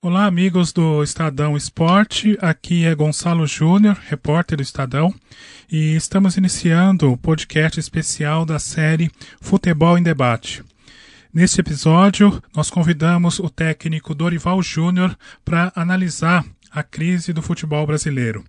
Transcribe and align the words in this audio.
Olá, 0.00 0.26
amigos 0.26 0.72
do 0.72 1.02
Estadão 1.02 1.56
Esporte. 1.56 2.38
Aqui 2.40 2.84
é 2.84 2.94
Gonçalo 2.94 3.44
Júnior, 3.48 3.98
repórter 4.08 4.56
do 4.56 4.62
Estadão, 4.62 5.12
e 5.68 5.96
estamos 5.96 6.36
iniciando 6.36 7.10
o 7.10 7.16
podcast 7.16 7.80
especial 7.80 8.46
da 8.46 8.60
série 8.60 9.10
Futebol 9.40 9.98
em 9.98 10.02
Debate. 10.04 10.62
Neste 11.34 11.60
episódio, 11.60 12.40
nós 12.54 12.70
convidamos 12.70 13.40
o 13.40 13.50
técnico 13.50 14.14
Dorival 14.14 14.62
Júnior 14.62 15.18
para 15.44 15.72
analisar 15.74 16.44
a 16.70 16.82
crise 16.82 17.32
do 17.32 17.42
futebol 17.42 17.86
brasileiro. 17.86 18.44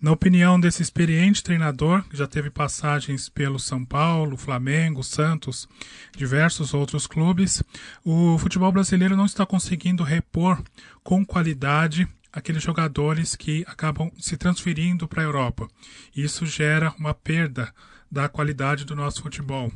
Na 0.00 0.12
opinião 0.12 0.58
desse 0.58 0.82
experiente 0.82 1.42
treinador, 1.42 2.02
que 2.08 2.16
já 2.16 2.26
teve 2.26 2.50
passagens 2.50 3.28
pelo 3.28 3.58
São 3.58 3.84
Paulo, 3.84 4.36
Flamengo, 4.36 5.02
Santos, 5.02 5.68
diversos 6.16 6.72
outros 6.72 7.06
clubes, 7.06 7.62
o 8.04 8.38
futebol 8.38 8.70
brasileiro 8.70 9.16
não 9.16 9.26
está 9.26 9.44
conseguindo 9.44 10.04
repor 10.04 10.62
com 11.02 11.24
qualidade 11.24 12.06
aqueles 12.32 12.62
jogadores 12.62 13.34
que 13.34 13.64
acabam 13.66 14.10
se 14.18 14.36
transferindo 14.36 15.08
para 15.08 15.22
a 15.22 15.24
Europa. 15.24 15.66
Isso 16.14 16.46
gera 16.46 16.94
uma 16.98 17.12
perda 17.14 17.72
da 18.10 18.28
qualidade 18.28 18.84
do 18.84 18.96
nosso 18.96 19.22
futebol. 19.22 19.70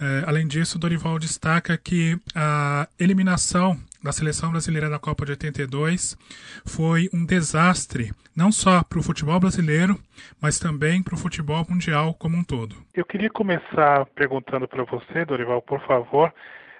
É, 0.00 0.24
além 0.26 0.46
disso, 0.46 0.78
Dorival 0.78 1.18
destaca 1.18 1.76
que 1.76 2.18
a 2.34 2.88
eliminação 2.98 3.76
da 4.02 4.12
seleção 4.12 4.50
brasileira 4.50 4.88
da 4.88 4.98
Copa 4.98 5.24
de 5.24 5.32
82 5.32 6.16
foi 6.64 7.08
um 7.12 7.24
desastre, 7.24 8.12
não 8.36 8.52
só 8.52 8.82
para 8.82 8.98
o 8.98 9.02
futebol 9.02 9.40
brasileiro, 9.40 9.98
mas 10.40 10.58
também 10.58 11.02
para 11.02 11.14
o 11.14 11.18
futebol 11.18 11.64
mundial 11.68 12.14
como 12.14 12.36
um 12.36 12.44
todo. 12.44 12.76
Eu 12.94 13.04
queria 13.04 13.30
começar 13.30 14.06
perguntando 14.14 14.68
para 14.68 14.84
você, 14.84 15.24
Dorival, 15.24 15.60
por 15.62 15.80
favor, 15.86 16.32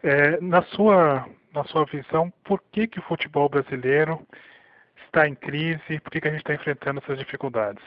é, 0.03 0.41
na 0.41 0.63
sua 0.63 1.27
na 1.55 1.65
sua 1.65 1.85
visão, 1.87 2.33
por 2.45 2.63
que 2.71 2.87
que 2.87 2.99
o 2.99 3.03
futebol 3.03 3.49
brasileiro 3.49 4.21
está 5.07 5.27
em 5.27 5.35
crise? 5.35 6.01
Por 6.01 6.13
que, 6.13 6.21
que 6.21 6.29
a 6.29 6.31
gente 6.31 6.41
está 6.41 6.55
enfrentando 6.55 7.01
essas 7.03 7.19
dificuldades? 7.19 7.83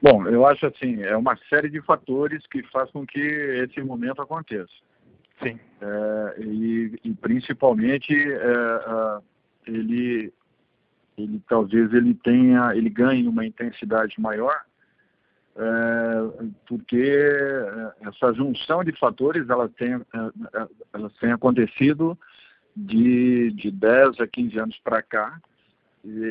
Bom, 0.00 0.26
eu 0.28 0.46
acho 0.46 0.66
assim, 0.66 1.02
é 1.02 1.16
uma 1.16 1.36
série 1.48 1.68
de 1.68 1.80
fatores 1.82 2.46
que 2.46 2.62
faz 2.64 2.90
com 2.90 3.04
que 3.04 3.20
esse 3.20 3.80
momento 3.82 4.22
aconteça. 4.22 4.72
Sim. 5.42 5.58
É, 5.80 6.40
e, 6.40 6.98
e, 7.04 7.14
principalmente 7.14 8.12
é, 8.12 8.36
é, 8.36 9.18
ele, 9.66 10.32
ele 11.16 11.42
talvez 11.48 11.92
ele 11.92 12.14
tenha, 12.14 12.74
ele 12.74 12.90
ganhe 12.90 13.26
uma 13.26 13.46
intensidade 13.46 14.20
maior, 14.20 14.60
é, 15.56 16.50
porque 16.66 16.96
é, 16.96 18.08
essa 18.08 18.32
junção 18.34 18.84
de 18.84 18.92
fatores 18.98 19.48
ela 19.48 19.68
tem, 19.68 19.94
é, 19.94 20.68
ela 20.92 21.10
tem 21.20 21.32
acontecido 21.32 22.18
de, 22.76 23.50
de 23.52 23.70
10 23.70 24.20
a 24.20 24.26
15 24.26 24.58
anos 24.58 24.78
para 24.82 25.02
cá, 25.02 25.40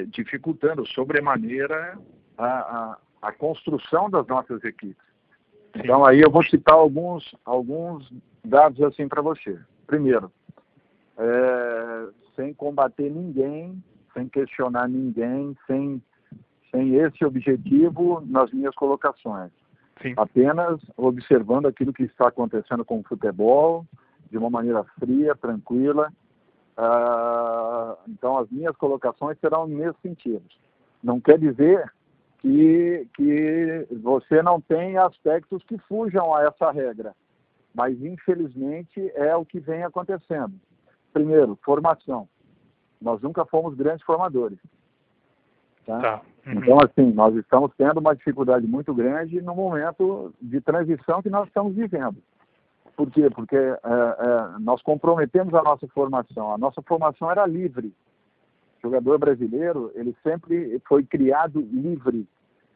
dificultando 0.07 0.87
sobremaneira 0.87 1.99
a, 2.37 2.45
a 2.45 2.97
a 3.21 3.31
construção 3.31 4.09
das 4.09 4.25
nossas 4.27 4.63
equipes. 4.63 5.05
Então 5.75 6.05
aí 6.05 6.21
eu 6.21 6.31
vou 6.31 6.43
citar 6.43 6.75
alguns, 6.75 7.35
alguns 7.45 8.11
dados 8.43 8.81
assim 8.81 9.07
para 9.07 9.21
você. 9.21 9.59
Primeiro, 9.85 10.31
é, 11.17 12.07
sem 12.35 12.53
combater 12.53 13.09
ninguém, 13.09 13.81
sem 14.13 14.27
questionar 14.27 14.87
ninguém, 14.87 15.55
sem, 15.65 16.01
sem 16.71 16.95
esse 16.95 17.23
objetivo 17.25 18.23
nas 18.25 18.51
minhas 18.51 18.75
colocações. 18.75 19.51
Sim. 20.01 20.13
Apenas 20.17 20.79
observando 20.95 21.65
aquilo 21.65 21.93
que 21.93 22.03
está 22.03 22.27
acontecendo 22.27 22.85
com 22.85 22.99
o 22.99 23.03
futebol 23.03 23.85
de 24.29 24.37
uma 24.37 24.49
maneira 24.49 24.83
fria, 24.99 25.35
tranquila. 25.35 26.11
Uh, 26.77 27.97
então 28.07 28.37
as 28.37 28.49
minhas 28.51 28.75
colocações 28.75 29.39
serão 29.39 29.65
nesse 29.65 29.99
sentido. 30.01 30.43
Não 31.01 31.19
quer 31.19 31.39
dizer 31.39 31.91
que, 32.39 33.07
que 33.15 33.87
você 34.01 34.41
não 34.41 34.61
tem 34.61 34.97
aspectos 34.97 35.63
que 35.63 35.77
fujam 35.79 36.33
a 36.33 36.43
essa 36.43 36.71
regra. 36.71 37.13
Mas, 37.73 38.01
infelizmente, 38.01 39.11
é 39.15 39.35
o 39.35 39.45
que 39.45 39.59
vem 39.59 39.83
acontecendo. 39.83 40.53
Primeiro, 41.13 41.57
formação. 41.63 42.27
Nós 43.01 43.21
nunca 43.21 43.45
fomos 43.45 43.75
grandes 43.75 44.03
formadores. 44.05 44.57
Tá? 45.85 45.99
Tá. 45.99 46.21
Uhum. 46.45 46.53
Então, 46.53 46.77
assim, 46.79 47.11
nós 47.13 47.35
estamos 47.35 47.71
tendo 47.77 47.99
uma 47.99 48.15
dificuldade 48.15 48.65
muito 48.65 48.93
grande 48.93 49.41
no 49.41 49.55
momento 49.55 50.33
de 50.41 50.59
transição 50.61 51.21
que 51.21 51.29
nós 51.29 51.47
estamos 51.47 51.75
vivendo. 51.75 52.17
Por 52.95 53.11
quê? 53.11 53.29
Porque 53.29 53.55
é, 53.55 53.69
é, 53.83 54.59
nós 54.59 54.81
comprometemos 54.81 55.53
a 55.53 55.61
nossa 55.61 55.87
formação. 55.89 56.53
A 56.53 56.57
nossa 56.57 56.81
formação 56.81 57.29
era 57.29 57.45
livre 57.45 57.93
jogador 58.81 59.17
brasileiro, 59.17 59.91
ele 59.95 60.15
sempre 60.23 60.81
foi 60.87 61.03
criado 61.03 61.59
livre. 61.59 62.27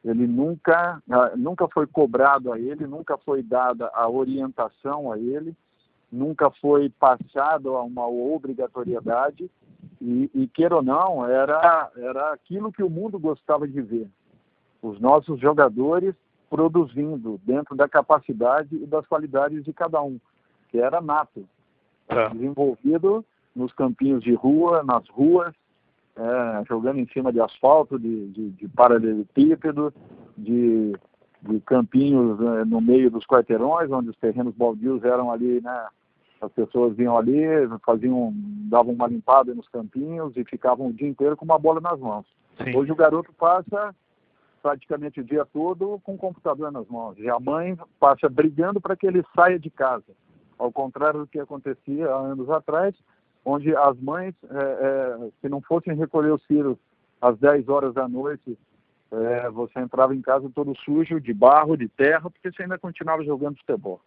Ele 0.04 0.26
nunca, 0.26 1.02
ah, 1.10 1.34
nunca 1.36 1.68
foi 1.68 1.86
cobrado 1.86 2.52
a 2.52 2.60
ele, 2.60 2.88
nunca 2.88 3.18
foi 3.18 3.44
dada 3.44 3.90
a 3.94 4.10
orientação 4.10 5.12
a 5.12 5.18
ele, 5.20 5.56
nunca 6.12 6.50
foi 6.50 6.90
passado 6.90 7.76
a 7.76 7.84
uma 7.84 8.08
obrigatoriedade 8.08 9.50
e, 10.02 10.30
e 10.34 10.48
queira 10.48 10.78
ou 10.78 10.82
não, 10.82 11.26
era, 11.26 11.92
era 11.96 12.34
aquilo 12.34 12.72
que 12.72 12.84
o 12.84 12.90
mundo 12.90 13.20
gostava 13.20 13.68
de 13.68 13.82
ver. 13.82 14.08
Os 14.82 15.00
nossos 15.00 15.40
jogadores 15.40 16.16
produzindo 16.50 17.40
dentro 17.46 17.76
da 17.76 17.88
capacidade 17.88 18.76
e 18.76 18.86
das 18.86 19.06
qualidades 19.08 19.64
de 19.64 19.72
cada 19.72 20.02
um, 20.02 20.20
que 20.70 20.80
era 20.80 21.00
nato, 21.00 21.48
é. 22.10 22.30
desenvolvido 22.30 23.24
nos 23.56 23.72
campinhos 23.74 24.22
de 24.22 24.34
rua, 24.34 24.84
nas 24.84 25.08
ruas, 25.08 25.54
é, 26.16 26.64
jogando 26.68 27.00
em 27.00 27.08
cima 27.08 27.32
de 27.32 27.40
asfalto, 27.40 27.98
de, 27.98 28.28
de, 28.30 28.50
de 28.52 28.68
paralelepípedo, 28.70 29.94
de, 30.38 30.94
de 31.42 31.60
campinhos 31.62 32.40
né, 32.40 32.66
no 32.66 32.82
meio 32.82 33.10
dos 33.10 33.26
quarteirões, 33.26 33.92
onde 33.92 34.10
os 34.10 34.18
terrenos 34.18 34.56
baldios 34.56 35.04
eram 35.04 35.32
ali, 35.32 35.62
né? 35.62 35.88
As 36.42 36.52
pessoas 36.52 36.96
vinham 36.96 37.16
ali, 37.16 37.44
faziam, 37.86 38.34
davam 38.68 38.94
uma 38.94 39.08
limpada 39.08 39.54
nos 39.54 39.68
campinhos 39.70 40.36
e 40.36 40.44
ficavam 40.44 40.88
o 40.88 40.94
dia 40.94 41.08
inteiro 41.08 41.38
com 41.38 41.46
uma 41.46 41.60
bola 41.60 41.80
nas 41.80 42.00
mãos. 42.00 42.26
Sim. 42.58 42.76
Hoje 42.76 42.92
o 42.92 42.96
garoto 42.96 43.32
passa 43.34 43.94
praticamente 44.62 45.20
o 45.20 45.24
dia 45.24 45.46
todo 45.46 46.00
com 46.04 46.16
o 46.16 46.18
computador 46.18 46.72
nas 46.72 46.88
mãos. 46.88 47.18
E 47.20 47.30
a 47.30 47.40
mãe 47.40 47.78
passa 48.00 48.28
brigando 48.28 48.82
para 48.82 48.96
que 48.96 49.06
ele 49.06 49.24
saia 49.36 49.60
de 49.60 49.70
casa. 49.70 50.04
Ao 50.58 50.72
contrário 50.72 51.22
do 51.22 51.28
que 51.28 51.40
acontecia 51.40 52.08
há 52.08 52.18
anos 52.18 52.50
atrás, 52.50 52.96
onde 53.46 53.76
as 53.76 54.00
mães, 54.00 54.34
é, 54.50 54.56
é, 54.56 55.30
se 55.42 55.50
não 55.50 55.62
fossem 55.62 55.96
recolher 55.96 56.32
os 56.32 56.44
filhos 56.46 56.78
às 57.22 57.38
10 57.40 57.68
horas 57.70 57.94
da 57.94 58.08
noite, 58.08 58.58
é, 59.12 59.50
você 59.50 59.80
entrava 59.80 60.16
em 60.16 60.22
casa 60.22 60.50
todo 60.54 60.76
sujo, 60.84 61.20
de 61.20 61.34
barro, 61.34 61.76
de 61.76 61.88
terra, 61.88 62.30
porque 62.30 62.52
você 62.52 62.64
ainda 62.64 62.78
continuava 62.78 63.24
jogando 63.24 63.58
futebol. 63.58 64.00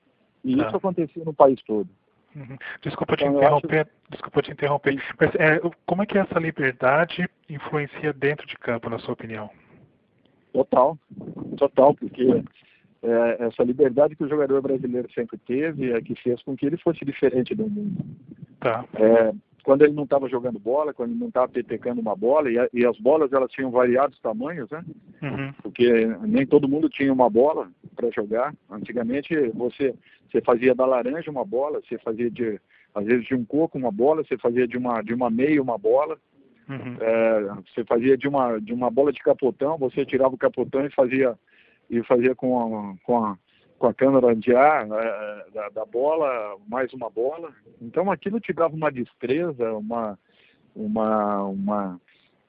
E 0.42 0.54
isso 0.54 0.76
acontecia 0.76 1.24
no 1.24 1.32
país 1.32 1.60
todo. 1.62 1.88
Uhum. 2.34 2.56
Desculpa 2.82 3.16
te 3.16 3.24
então, 3.24 3.36
interromper, 3.36 3.80
acho... 3.82 3.90
desculpa 4.10 4.42
te 4.42 4.50
interromper, 4.50 5.02
mas 5.20 5.34
é, 5.36 5.60
como 5.86 6.02
é 6.02 6.06
que 6.06 6.18
essa 6.18 6.38
liberdade 6.38 7.28
influencia 7.48 8.12
dentro 8.12 8.46
de 8.46 8.56
campo, 8.58 8.90
na 8.90 8.98
sua 8.98 9.14
opinião? 9.14 9.48
Total, 10.52 10.98
total, 11.56 11.94
porque 11.94 12.44
é, 13.04 13.44
essa 13.44 13.62
liberdade 13.62 14.16
que 14.16 14.24
o 14.24 14.28
jogador 14.28 14.62
brasileiro 14.62 15.08
sempre 15.12 15.36
teve 15.38 15.92
é 15.92 16.00
que 16.00 16.14
fez 16.14 16.42
com 16.42 16.56
que 16.56 16.64
ele 16.64 16.78
fosse 16.78 17.04
diferente 17.04 17.54
do 17.54 17.68
mundo. 17.68 18.02
Tá. 18.58 18.84
É, 18.94 19.32
quando 19.62 19.82
ele 19.82 19.92
não 19.92 20.04
estava 20.04 20.28
jogando 20.28 20.58
bola, 20.58 20.94
quando 20.94 21.10
ele 21.10 21.20
não 21.20 21.28
estava 21.28 21.48
petecando 21.48 22.00
uma 22.00 22.16
bola, 22.16 22.50
e, 22.50 22.58
a, 22.58 22.68
e, 22.72 22.84
as 22.86 22.98
bolas 22.98 23.32
elas 23.32 23.50
tinham 23.50 23.70
variados 23.70 24.18
tamanhos, 24.20 24.70
né? 24.70 24.82
Uhum. 25.22 25.52
Porque 25.62 26.06
nem 26.22 26.46
todo 26.46 26.68
mundo 26.68 26.88
tinha 26.88 27.12
uma 27.12 27.28
bola 27.28 27.70
para 27.94 28.10
jogar. 28.10 28.54
Antigamente 28.70 29.34
você, 29.54 29.94
você 30.30 30.40
fazia 30.40 30.74
da 30.74 30.86
laranja 30.86 31.30
uma 31.30 31.44
bola, 31.44 31.80
você 31.80 31.98
fazia 31.98 32.30
de 32.30 32.58
às 32.94 33.04
vezes 33.04 33.26
de 33.26 33.34
um 33.34 33.44
coco 33.44 33.76
uma 33.76 33.90
bola, 33.90 34.22
você 34.22 34.38
fazia 34.38 34.66
de 34.68 34.78
uma 34.78 35.02
de 35.02 35.12
uma 35.12 35.28
meia 35.28 35.62
uma 35.62 35.76
bola, 35.76 36.16
uhum. 36.68 36.96
é, 37.00 37.40
você 37.66 37.84
fazia 37.84 38.16
de 38.16 38.28
uma 38.28 38.58
de 38.58 38.72
uma 38.72 38.90
bola 38.90 39.12
de 39.12 39.22
capotão, 39.22 39.76
você 39.76 40.04
tirava 40.06 40.34
o 40.34 40.38
capotão 40.38 40.86
e 40.86 40.90
fazia 40.90 41.36
e 41.88 42.02
fazia 42.04 42.34
com 42.34 42.58
a, 42.58 42.96
com 43.04 43.24
a, 43.24 43.38
com 43.78 43.86
a 43.86 43.94
câmera 43.94 44.34
de 44.34 44.54
ar 44.54 44.86
é, 44.86 45.46
da, 45.52 45.68
da, 45.70 45.84
bola, 45.84 46.56
mais 46.68 46.92
uma 46.92 47.10
bola. 47.10 47.52
Então 47.80 48.10
aquilo 48.10 48.40
te 48.40 48.52
dava 48.52 48.74
uma 48.74 48.90
destreza, 48.90 49.72
uma, 49.74 50.18
uma, 50.74 51.44
uma, 51.44 52.00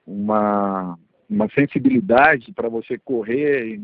uma, 0.06 1.00
uma 1.30 1.50
sensibilidade 1.50 2.52
para 2.54 2.70
você 2.70 2.98
correr 2.98 3.76
e, 3.76 3.84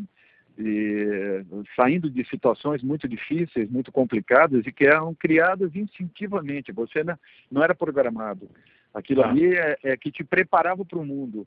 e, 0.58 1.44
saindo 1.76 2.10
de 2.10 2.24
situações 2.28 2.82
muito 2.82 3.08
difíceis, 3.08 3.70
muito 3.70 3.92
complicadas 3.92 4.66
e 4.66 4.72
que 4.72 4.86
eram 4.86 5.14
criadas 5.14 5.74
instintivamente. 5.74 6.72
Você 6.72 7.04
não, 7.04 7.18
não 7.50 7.62
era 7.62 7.74
programado. 7.74 8.48
Aquilo 8.94 9.22
ah. 9.22 9.28
ali 9.28 9.54
é, 9.54 9.76
é 9.82 9.96
que 9.96 10.10
te 10.10 10.22
preparava 10.22 10.84
para 10.84 10.98
o 10.98 11.04
mundo. 11.04 11.46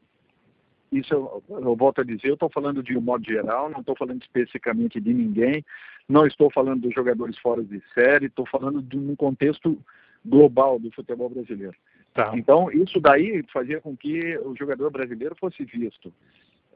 Isso 0.91 1.13
eu, 1.13 1.43
eu 1.49 1.75
volto 1.75 2.01
a 2.01 2.03
dizer, 2.03 2.27
eu 2.27 2.35
estou 2.35 2.49
falando 2.49 2.81
de 2.81 2.97
um 2.97 3.01
modo 3.01 3.25
geral, 3.25 3.69
não 3.69 3.79
estou 3.79 3.95
falando 3.95 4.21
especificamente 4.21 4.99
de 5.01 5.13
ninguém, 5.13 5.63
não 6.07 6.25
estou 6.25 6.51
falando 6.51 6.81
dos 6.81 6.93
jogadores 6.93 7.37
fora 7.39 7.63
de 7.63 7.81
série, 7.93 8.27
estou 8.27 8.45
falando 8.45 8.81
de 8.81 8.97
um 8.97 9.15
contexto 9.15 9.77
global 10.23 10.79
do 10.79 10.91
futebol 10.91 11.29
brasileiro. 11.29 11.75
Tá. 12.13 12.31
Então, 12.33 12.71
isso 12.71 12.99
daí 12.99 13.43
fazia 13.51 13.81
com 13.81 13.95
que 13.95 14.37
o 14.39 14.55
jogador 14.55 14.89
brasileiro 14.89 15.35
fosse 15.35 15.65
visto. 15.65 16.13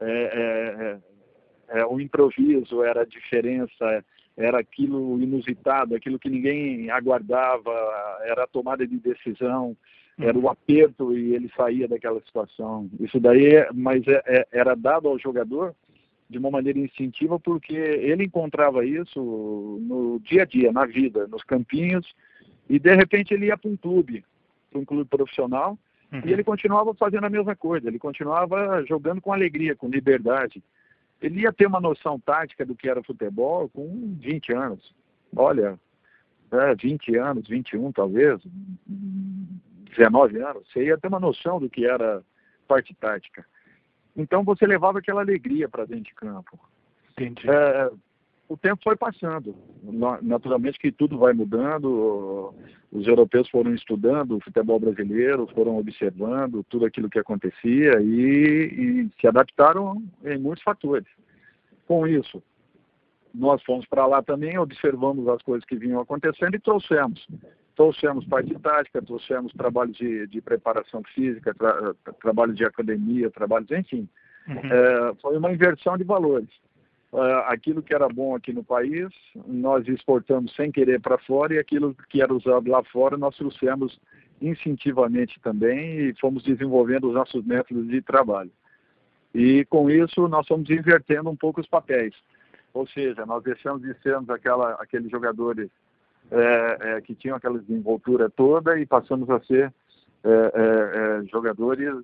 É, 0.00 0.06
é, 0.10 1.78
é, 1.78 1.80
é, 1.80 1.86
o 1.86 2.00
improviso, 2.00 2.82
era 2.82 3.02
a 3.02 3.06
diferença, 3.06 4.04
era 4.36 4.60
aquilo 4.60 5.20
inusitado, 5.20 5.94
aquilo 5.94 6.18
que 6.18 6.28
ninguém 6.28 6.90
aguardava, 6.90 7.72
era 8.24 8.44
a 8.44 8.46
tomada 8.46 8.86
de 8.86 8.98
decisão, 8.98 9.76
era 10.22 10.38
o 10.38 10.48
aperto 10.48 11.16
e 11.16 11.34
ele 11.34 11.50
saía 11.56 11.88
daquela 11.88 12.20
situação. 12.20 12.90
Isso 12.98 13.18
daí, 13.20 13.66
mas 13.72 14.06
é, 14.06 14.22
é, 14.26 14.48
era 14.52 14.74
dado 14.74 15.08
ao 15.08 15.18
jogador 15.18 15.74
de 16.28 16.38
uma 16.38 16.50
maneira 16.50 16.78
instintiva 16.78 17.38
porque 17.40 17.74
ele 17.74 18.24
encontrava 18.24 18.84
isso 18.84 19.20
no 19.82 20.20
dia 20.20 20.42
a 20.42 20.44
dia, 20.44 20.72
na 20.72 20.86
vida, 20.86 21.26
nos 21.26 21.42
campinhos, 21.42 22.06
e 22.68 22.78
de 22.78 22.94
repente 22.94 23.34
ele 23.34 23.46
ia 23.46 23.58
para 23.58 23.70
um 23.70 23.76
clube 23.76 24.24
para 24.70 24.80
um 24.80 24.84
clube 24.84 25.04
profissional 25.04 25.76
uhum. 26.12 26.22
e 26.24 26.32
ele 26.32 26.44
continuava 26.44 26.94
fazendo 26.94 27.26
a 27.26 27.30
mesma 27.30 27.56
coisa, 27.56 27.88
ele 27.88 27.98
continuava 27.98 28.84
jogando 28.86 29.20
com 29.20 29.32
alegria, 29.32 29.74
com 29.74 29.88
liberdade. 29.88 30.62
Ele 31.20 31.40
ia 31.40 31.52
ter 31.52 31.66
uma 31.66 31.80
noção 31.80 32.18
tática 32.18 32.64
do 32.64 32.74
que 32.74 32.88
era 32.88 33.02
futebol 33.02 33.68
com 33.68 34.16
20 34.20 34.52
anos. 34.52 34.94
Olha, 35.36 35.78
é, 36.50 36.74
20 36.74 37.16
anos, 37.16 37.48
21 37.48 37.92
talvez, 37.92 38.40
19 39.96 40.40
anos, 40.40 40.70
você 40.70 40.84
ia 40.84 40.98
ter 40.98 41.08
uma 41.08 41.20
noção 41.20 41.58
do 41.60 41.68
que 41.68 41.84
era 41.84 42.22
parte 42.66 42.94
tática. 42.94 43.44
Então 44.16 44.44
você 44.44 44.66
levava 44.66 44.98
aquela 44.98 45.20
alegria 45.20 45.68
para 45.68 45.84
dentro 45.84 46.04
de 46.04 46.14
campo. 46.14 46.58
Entendi. 47.12 47.48
É, 47.48 47.90
o 48.48 48.56
tempo 48.56 48.82
foi 48.82 48.96
passando. 48.96 49.54
Naturalmente 50.22 50.78
que 50.78 50.90
tudo 50.90 51.18
vai 51.18 51.32
mudando. 51.32 52.52
Os 52.90 53.06
europeus 53.06 53.48
foram 53.48 53.72
estudando 53.74 54.36
o 54.36 54.40
futebol 54.40 54.80
brasileiro, 54.80 55.48
foram 55.54 55.78
observando 55.78 56.64
tudo 56.64 56.84
aquilo 56.84 57.08
que 57.08 57.18
acontecia 57.18 58.00
e, 58.00 59.04
e 59.06 59.10
se 59.20 59.26
adaptaram 59.28 60.02
em 60.24 60.38
muitos 60.38 60.64
fatores. 60.64 61.06
Com 61.86 62.06
isso, 62.06 62.42
nós 63.32 63.62
fomos 63.62 63.86
para 63.86 64.06
lá 64.06 64.22
também, 64.22 64.58
observamos 64.58 65.28
as 65.28 65.40
coisas 65.42 65.64
que 65.64 65.76
vinham 65.76 66.00
acontecendo 66.00 66.54
e 66.56 66.60
trouxemos. 66.60 67.26
Trouxemos 67.80 68.26
parte 68.26 68.54
tática, 68.58 69.00
trouxemos 69.00 69.52
trabalho 69.54 69.92
de, 69.92 70.26
de 70.26 70.40
preparação 70.42 71.02
física, 71.14 71.54
tra, 71.54 71.94
trabalho 72.20 72.52
de 72.52 72.64
academia, 72.64 73.30
trabalhos, 73.30 73.70
enfim. 73.70 74.06
Uhum. 74.46 74.56
É, 74.56 75.14
foi 75.22 75.38
uma 75.38 75.52
inversão 75.52 75.96
de 75.96 76.04
valores 76.04 76.50
uh, 77.12 77.44
aquilo 77.46 77.82
que 77.82 77.94
era 77.94 78.08
bom 78.08 78.34
aqui 78.34 78.52
no 78.52 78.64
país, 78.64 79.08
nós 79.46 79.86
exportamos 79.88 80.54
sem 80.54 80.70
querer 80.70 81.00
para 81.00 81.18
fora 81.18 81.54
e 81.54 81.58
aquilo 81.58 81.94
que 82.08 82.22
era 82.22 82.32
usado 82.32 82.70
lá 82.70 82.82
fora, 82.84 83.16
nós 83.16 83.36
trouxemos 83.36 83.98
instintivamente 84.40 85.38
também 85.40 86.08
e 86.08 86.14
fomos 86.14 86.42
desenvolvendo 86.42 87.08
os 87.08 87.14
nossos 87.14 87.44
métodos 87.44 87.86
de 87.88 88.00
trabalho. 88.00 88.50
E 89.34 89.64
com 89.66 89.90
isso 89.90 90.26
nós 90.28 90.46
fomos 90.46 90.68
invertendo 90.70 91.30
um 91.30 91.36
pouco 91.36 91.60
os 91.60 91.68
papéis. 91.68 92.14
Ou 92.72 92.86
seja, 92.86 93.26
nós 93.26 93.42
deixamos 93.42 93.82
de 93.82 93.94
sermos 94.00 94.30
aquela, 94.30 94.72
aqueles 94.74 95.10
jogadores 95.10 95.68
é, 96.30 96.78
é, 96.80 97.00
que 97.00 97.14
tinham 97.14 97.36
aquela 97.36 97.58
desenvoltura 97.58 98.30
toda 98.30 98.78
e 98.78 98.86
passamos 98.86 99.28
a 99.30 99.40
ser 99.40 99.72
é, 100.22 101.22
jogadores 101.30 101.94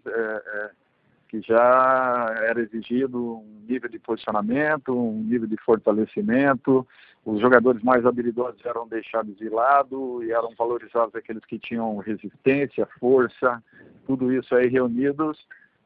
que 1.28 1.40
já 1.43 2.34
era 2.49 2.61
exigido 2.61 3.38
um 3.38 3.64
nível 3.69 3.90
de 3.90 3.99
posicionamento, 3.99 4.96
um 4.96 5.23
nível 5.23 5.46
de 5.46 5.56
fortalecimento, 5.58 6.87
os 7.25 7.40
jogadores 7.40 7.82
mais 7.82 8.06
habilidosos 8.06 8.64
eram 8.64 8.87
deixados 8.87 9.37
de 9.37 9.49
lado 9.49 10.23
e 10.23 10.31
eram 10.31 10.55
valorizados 10.56 11.14
aqueles 11.14 11.44
que 11.44 11.58
tinham 11.58 11.96
resistência, 11.99 12.88
força, 13.00 13.62
tudo 14.06 14.32
isso 14.32 14.55
aí 14.55 14.69
reunidos 14.69 15.37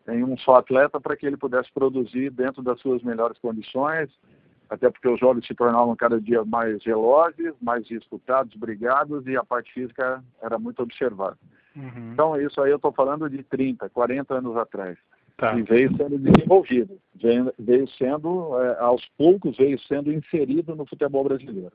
em 0.09 0.23
um 0.23 0.37
só 0.37 0.57
atleta 0.57 1.01
para 1.01 1.17
que 1.17 1.27
ele 1.27 1.37
pudesse 1.37 1.71
produzir 1.73 2.31
dentro 2.31 2.63
das 2.63 2.79
suas 2.81 3.03
melhores 3.03 3.39
condições, 3.39 4.11
até 4.71 4.89
porque 4.89 5.09
os 5.09 5.19
jogos 5.19 5.45
se 5.45 5.53
tornavam 5.53 5.97
cada 5.97 6.21
dia 6.21 6.45
mais 6.45 6.83
velozes, 6.85 7.53
mais 7.61 7.85
disputados, 7.85 8.55
brigados 8.55 9.27
e 9.27 9.37
a 9.37 9.45
parte 9.45 9.73
física 9.73 10.23
era 10.41 10.61
muito 10.61 10.81
observada. 10.81 11.37
Uhum. 11.75 12.13
Então, 12.13 12.41
isso 12.41 12.61
aí 12.63 12.71
eu 12.71 12.77
estou 12.77 12.93
falando 12.93 13.29
de 13.29 13.43
30, 13.43 13.91
40 13.91 14.35
anos 14.35 14.57
atrás. 14.57 14.97
Tá. 15.37 15.59
E 15.59 15.63
veio 15.63 15.97
sendo 15.97 16.19
desenvolvido, 16.19 16.99
veio, 17.17 17.53
veio 17.59 17.89
sendo, 17.97 18.61
é, 18.63 18.79
aos 18.79 19.05
poucos, 19.19 19.57
veio 19.57 19.79
sendo 19.81 20.13
inserido 20.13 20.77
no 20.77 20.87
futebol 20.87 21.25
brasileiro. 21.25 21.73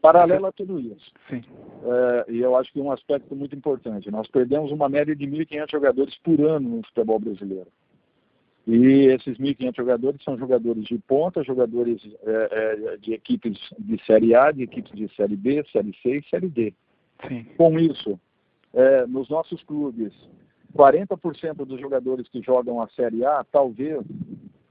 Paralelo 0.00 0.46
a 0.46 0.52
tudo 0.52 0.78
isso. 0.78 1.10
Sim. 1.28 1.42
É, 1.82 2.32
e 2.32 2.38
eu 2.38 2.56
acho 2.56 2.72
que 2.72 2.80
um 2.80 2.92
aspecto 2.92 3.34
muito 3.34 3.56
importante, 3.56 4.10
nós 4.10 4.28
perdemos 4.28 4.70
uma 4.70 4.88
média 4.88 5.16
de 5.16 5.26
1.500 5.26 5.70
jogadores 5.70 6.18
por 6.18 6.40
ano 6.40 6.76
no 6.76 6.86
futebol 6.86 7.18
brasileiro. 7.18 7.68
E 8.72 9.06
esses 9.06 9.36
1.500 9.36 9.76
jogadores 9.76 10.22
são 10.22 10.38
jogadores 10.38 10.84
de 10.84 10.96
ponta, 10.98 11.42
jogadores 11.42 12.00
é, 12.22 12.48
é, 12.92 12.96
de 12.98 13.12
equipes 13.12 13.58
de 13.76 14.00
Série 14.04 14.32
A, 14.32 14.52
de 14.52 14.62
equipes 14.62 14.92
de 14.92 15.12
Série 15.16 15.34
B, 15.34 15.64
Série 15.72 15.92
C 16.00 16.18
e 16.18 16.30
Série 16.30 16.48
D. 16.48 16.72
Sim. 17.26 17.44
Com 17.56 17.76
isso, 17.80 18.18
é, 18.72 19.04
nos 19.08 19.28
nossos 19.28 19.60
clubes, 19.64 20.12
40% 20.76 21.64
dos 21.64 21.80
jogadores 21.80 22.28
que 22.28 22.40
jogam 22.40 22.80
a 22.80 22.86
Série 22.90 23.24
A, 23.24 23.44
talvez, 23.50 24.04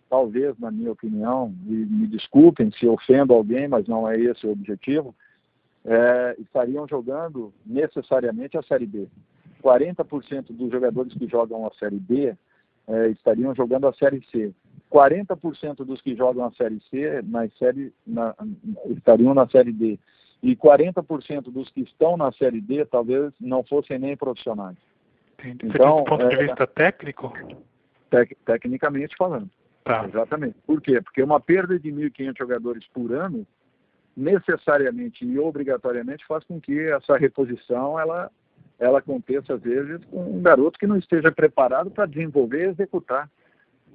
talvez, 0.10 0.58
na 0.58 0.72
minha 0.72 0.94
opinião, 0.94 1.54
e 1.68 1.74
me 1.74 2.08
desculpem 2.08 2.72
se 2.72 2.88
ofendo 2.88 3.34
alguém, 3.34 3.68
mas 3.68 3.86
não 3.86 4.10
é 4.10 4.18
esse 4.18 4.48
o 4.48 4.52
objetivo, 4.52 5.14
é, 5.84 6.38
estariam 6.40 6.88
jogando 6.88 7.54
necessariamente 7.66 8.58
a 8.58 8.64
Série 8.64 8.86
B. 8.86 9.10
40% 9.62 10.54
dos 10.54 10.72
jogadores 10.72 11.14
que 11.14 11.28
jogam 11.28 11.68
a 11.68 11.72
Série 11.74 12.00
B 12.00 12.38
é, 12.90 13.08
estariam 13.10 13.56
jogando 13.56 13.88
a 13.88 13.94
Série 13.94 14.22
C. 14.32 14.54
40% 14.92 15.86
dos 15.86 16.02
que 16.02 16.16
jogam 16.16 16.46
a 16.46 16.52
Série 16.52 16.82
C 16.90 17.22
na 17.22 17.48
série, 17.60 17.94
na, 18.06 18.36
estariam 18.90 19.34
na 19.34 19.48
Série 19.48 19.72
D. 19.72 20.00
E 20.42 20.56
40% 20.56 21.52
dos 21.52 21.70
que 21.70 21.82
estão 21.82 22.18
na 22.18 22.32
Série 22.32 22.60
D 22.60 22.86
talvez 22.86 23.32
não 23.40 23.64
fossem 23.64 24.00
nem 24.00 24.18
profissionais. 24.18 24.78
Entendi. 25.38 25.68
Então, 25.68 25.98
do 25.98 26.04
ponto 26.06 26.26
é, 26.26 26.30
de 26.30 26.38
vista 26.38 26.66
técnico? 26.66 27.34
Tec, 28.10 28.36
tecnicamente 28.46 29.16
falando. 29.16 29.50
Tá. 29.84 30.06
Exatamente. 30.06 30.56
Por 30.66 30.82
quê? 30.82 31.02
Porque 31.02 31.22
uma 31.22 31.40
perda 31.40 31.80
de 31.80 31.92
1.500 31.92 32.38
jogadores 32.38 32.88
por 32.94 33.14
ano 33.14 33.46
necessariamente 34.16 35.26
e 35.26 35.40
obrigatoriamente 35.40 36.26
faz 36.26 36.44
com 36.44 36.60
que 36.60 36.78
essa 36.90 37.18
reposição 37.18 38.00
ela, 38.00 38.30
ela 38.80 39.00
aconteça 39.00 39.54
às 39.54 39.62
vezes 39.62 40.04
com 40.06 40.38
um 40.38 40.42
garoto 40.42 40.80
que 40.80 40.88
não 40.88 40.98
esteja 40.98 41.32
preparado 41.32 41.92
para 41.92 42.06
desenvolver 42.06 42.68
e 42.68 42.70
executar 42.70 43.30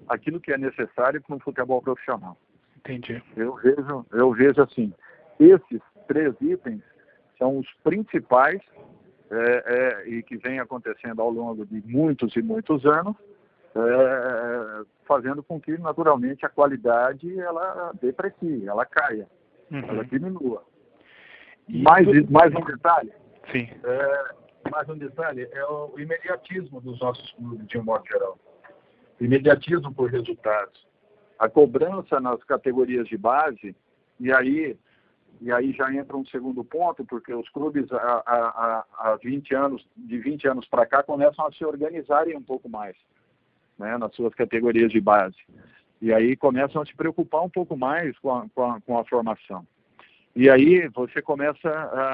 aquilo 0.09 0.41
que 0.41 0.53
é 0.53 0.59
necessário 0.59 1.23
para 1.23 1.35
um 1.35 1.41
futebol 1.41 1.81
profissional. 1.81 2.37
Entendi. 2.79 3.23
Eu 3.35 3.55
vejo, 3.57 4.07
eu 4.13 4.33
vejo 4.33 4.61
assim, 4.61 4.93
esses 5.41 5.81
três 6.07 6.35
itens 6.41 6.83
são 7.39 7.59
os 7.59 7.67
principais 7.83 8.61
é, 9.31 10.05
é, 10.05 10.09
e 10.09 10.23
que 10.23 10.37
vem 10.37 10.61
acontecendo 10.61 11.21
ao 11.23 11.31
longo 11.31 11.65
de 11.65 11.83
muitos 11.87 12.37
e 12.37 12.43
muitos 12.43 12.85
anos, 12.85 13.17
é, 13.75 14.85
fazendo 15.07 15.43
com 15.43 15.59
que 15.59 15.77
naturalmente 15.79 16.45
a 16.45 16.51
qualidade 16.51 17.41
ela 17.41 17.93
deprecie, 18.01 18.69
ela 18.69 18.85
caia, 18.85 19.27
uhum. 19.71 19.81
ela 19.81 20.05
diminua. 20.05 20.63
E 21.69 21.83
mais, 21.83 22.07
tudo... 22.07 22.31
mais 22.31 22.55
um 22.55 22.65
detalhe. 22.65 23.13
Sim. 23.51 23.69
É, 23.83 24.35
mais 24.71 24.89
um 24.89 24.97
detalhe 24.97 25.49
é 25.53 25.65
o 25.67 25.99
imediatismo 25.99 26.81
dos 26.81 26.99
nossos 27.01 27.31
clubes 27.33 27.67
de 27.67 27.79
um 27.79 27.85
modo 27.85 28.07
geral. 28.07 28.39
Imediatismo 29.21 29.93
por 29.95 30.11
resultados. 30.11 30.87
A 31.39 31.49
cobrança 31.49 32.21
nas 32.21 32.43
categorias 32.45 33.07
de 33.09 33.17
base, 33.17 33.75
e 34.21 34.33
aí 34.33 34.77
e 35.41 35.53
aí 35.53 35.73
já 35.73 35.93
entra 35.93 36.17
um 36.17 36.25
segundo 36.27 36.65
ponto, 36.65 37.05
porque 37.05 37.35
os 37.35 37.49
clubes 37.51 37.91
há, 37.93 38.23
há, 38.25 38.85
há 38.99 39.17
20 39.17 39.55
anos, 39.55 39.87
de 39.97 40.19
20 40.19 40.49
anos 40.49 40.67
para 40.67 40.87
cá, 40.87 41.03
começam 41.03 41.45
a 41.47 41.53
se 41.53 41.65
organizarem 41.65 42.37
um 42.37 42.43
pouco 42.43 42.69
mais 42.69 42.97
né, 43.79 43.99
nas 43.99 44.15
suas 44.15 44.35
categorias 44.35 44.91
de 44.91 45.01
base. 45.01 45.37
E 46.01 46.13
aí 46.13 46.37
começam 46.37 46.81
a 46.81 46.87
se 46.87 46.95
preocupar 46.95 47.43
um 47.43 47.51
pouco 47.51 47.77
mais 47.77 48.17
com 48.19 48.35
a, 48.35 48.47
com 48.55 48.71
a, 48.71 48.81
com 48.81 48.99
a 48.99 49.05
formação. 49.05 49.67
E 50.37 50.51
aí 50.51 50.89
você 50.89 51.23
começa 51.23 51.69
a, 51.69 52.09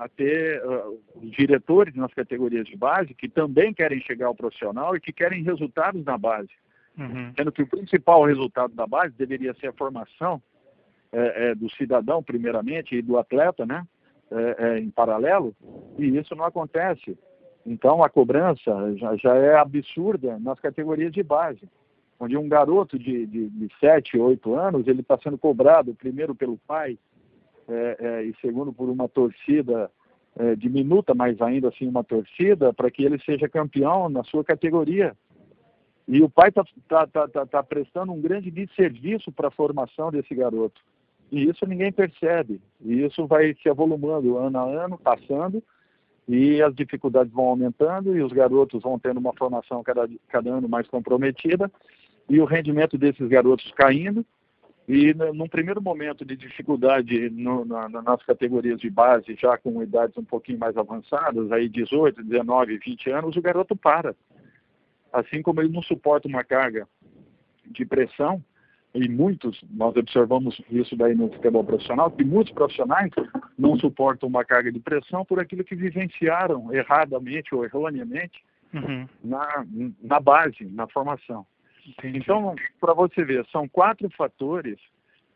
a, 0.00 0.04
a 0.04 0.08
ter 0.08 0.60
uh, 0.66 1.00
diretores 1.22 1.94
nas 1.94 2.12
categorias 2.12 2.66
de 2.66 2.76
base 2.76 3.14
que 3.14 3.28
também 3.28 3.72
querem 3.72 4.00
chegar 4.00 4.26
ao 4.26 4.34
profissional 4.34 4.96
e 4.96 5.00
que 5.00 5.12
querem 5.12 5.44
resultados 5.44 6.04
na 6.04 6.18
base. 6.18 6.50
Uhum. 6.98 7.32
Sendo 7.36 7.52
que 7.52 7.62
o 7.62 7.66
principal 7.66 8.24
resultado 8.24 8.74
da 8.74 8.86
base 8.86 9.14
deveria 9.16 9.54
ser 9.54 9.68
a 9.68 9.72
formação 9.72 10.42
é, 11.12 11.50
é, 11.50 11.54
do 11.54 11.70
cidadão, 11.70 12.22
primeiramente, 12.22 12.96
e 12.96 13.02
do 13.02 13.18
atleta, 13.18 13.64
né? 13.64 13.86
É, 14.30 14.56
é, 14.58 14.78
em 14.80 14.90
paralelo, 14.90 15.54
e 15.96 16.16
isso 16.16 16.34
não 16.34 16.44
acontece. 16.44 17.16
Então, 17.64 18.02
a 18.02 18.08
cobrança 18.08 18.96
já, 18.96 19.14
já 19.16 19.36
é 19.36 19.54
absurda 19.54 20.38
nas 20.40 20.58
categorias 20.58 21.12
de 21.12 21.22
base, 21.22 21.60
onde 22.18 22.36
um 22.36 22.48
garoto 22.48 22.98
de, 22.98 23.26
de, 23.26 23.48
de 23.48 23.68
7, 23.78 24.18
8 24.18 24.54
anos, 24.56 24.88
ele 24.88 25.02
está 25.02 25.16
sendo 25.22 25.38
cobrado 25.38 25.94
primeiro 25.94 26.34
pelo 26.34 26.58
pai 26.66 26.98
é, 27.68 27.96
é, 27.98 28.22
e 28.24 28.34
segundo 28.40 28.72
por 28.72 28.88
uma 28.88 29.08
torcida 29.08 29.90
é, 30.36 30.54
diminuta, 30.56 31.14
mas 31.14 31.40
ainda 31.40 31.68
assim 31.68 31.86
uma 31.86 32.04
torcida, 32.04 32.72
para 32.72 32.90
que 32.90 33.04
ele 33.04 33.18
seja 33.24 33.48
campeão 33.48 34.08
na 34.08 34.24
sua 34.24 34.44
categoria. 34.44 35.16
E 36.06 36.22
o 36.22 36.28
pai 36.28 36.48
está 36.50 36.64
tá, 36.88 37.06
tá, 37.06 37.28
tá, 37.28 37.46
tá, 37.46 37.62
prestando 37.62 38.12
um 38.12 38.20
grande 38.20 38.52
serviço 38.76 39.32
para 39.32 39.48
a 39.48 39.52
formação 39.52 40.10
desse 40.10 40.34
garoto. 40.34 40.80
E 41.32 41.48
isso 41.48 41.66
ninguém 41.66 41.90
percebe. 41.90 42.60
E 42.80 43.02
isso 43.02 43.26
vai 43.26 43.54
se 43.62 43.68
avolumando 43.68 44.36
ano 44.36 44.58
a 44.58 44.84
ano, 44.84 44.98
passando, 44.98 45.62
e 46.28 46.60
as 46.62 46.74
dificuldades 46.74 47.32
vão 47.32 47.46
aumentando, 47.46 48.16
e 48.16 48.22
os 48.22 48.32
garotos 48.32 48.82
vão 48.82 48.98
tendo 48.98 49.18
uma 49.18 49.32
formação 49.34 49.82
cada, 49.82 50.08
cada 50.28 50.50
ano 50.50 50.68
mais 50.68 50.86
comprometida, 50.88 51.70
e 52.28 52.40
o 52.40 52.44
rendimento 52.44 52.96
desses 52.98 53.26
garotos 53.28 53.70
caindo, 53.72 54.24
e 54.86 55.14
num 55.14 55.48
primeiro 55.48 55.80
momento 55.80 56.24
de 56.24 56.36
dificuldade 56.36 57.30
no, 57.30 57.64
na, 57.64 57.88
nas 57.88 58.22
categorias 58.22 58.78
de 58.78 58.90
base, 58.90 59.34
já 59.34 59.56
com 59.56 59.82
idades 59.82 60.16
um 60.16 60.24
pouquinho 60.24 60.58
mais 60.58 60.76
avançadas, 60.76 61.50
aí 61.50 61.68
18, 61.68 62.22
19, 62.22 62.78
20 62.78 63.10
anos, 63.10 63.36
o 63.36 63.42
garoto 63.42 63.74
para. 63.74 64.14
Assim 65.10 65.40
como 65.40 65.60
ele 65.60 65.72
não 65.72 65.82
suporta 65.82 66.28
uma 66.28 66.44
carga 66.44 66.86
de 67.66 67.84
pressão, 67.86 68.44
e 68.94 69.08
muitos, 69.08 69.60
nós 69.70 69.96
observamos 69.96 70.60
isso 70.70 70.94
daí 70.96 71.14
no 71.14 71.32
futebol 71.32 71.64
profissional, 71.64 72.10
que 72.10 72.22
muitos 72.22 72.52
profissionais 72.52 73.10
não 73.58 73.76
suportam 73.76 74.28
uma 74.28 74.44
carga 74.44 74.70
de 74.70 74.78
pressão 74.78 75.24
por 75.24 75.40
aquilo 75.40 75.64
que 75.64 75.74
vivenciaram 75.74 76.72
erradamente 76.72 77.54
ou 77.54 77.64
erroneamente 77.64 78.44
uhum. 78.72 79.08
na, 79.24 79.66
na 80.00 80.20
base, 80.20 80.64
na 80.66 80.86
formação. 80.86 81.44
Entendi. 81.86 82.18
Então, 82.18 82.54
para 82.80 82.94
você 82.94 83.24
ver, 83.24 83.46
são 83.46 83.68
quatro 83.68 84.08
fatores 84.10 84.78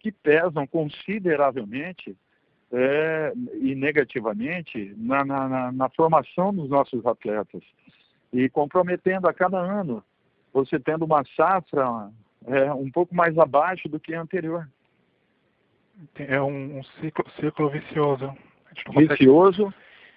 que 0.01 0.11
pesam 0.11 0.67
consideravelmente 0.67 2.17
é, 2.73 3.33
e 3.61 3.75
negativamente 3.75 4.95
na, 4.97 5.25
na, 5.25 5.73
na, 5.73 5.89
formação 5.91 6.55
dos 6.55 6.69
nossos 6.69 7.05
atletas 7.07 7.63
e 8.33 8.49
comprometendo 8.49 9.27
a 9.27 9.33
cada 9.33 9.59
ano 9.59 10.05
você 10.53 10.79
tendo 10.79 11.05
uma 11.05 11.25
safra 11.37 12.11
é, 12.47 12.73
um 12.73 12.91
pouco 12.91 13.15
mais 13.15 13.37
abaixo 13.39 13.89
do 13.89 13.99
que 13.99 14.15
a 14.15 14.21
anterior. 14.21 14.69
É 16.17 16.41
um, 16.41 16.79
um 16.79 16.83
ciclo, 17.01 17.25
ciclo 17.41 17.71
vicioso. 17.71 18.37
Vicioso 18.97 19.73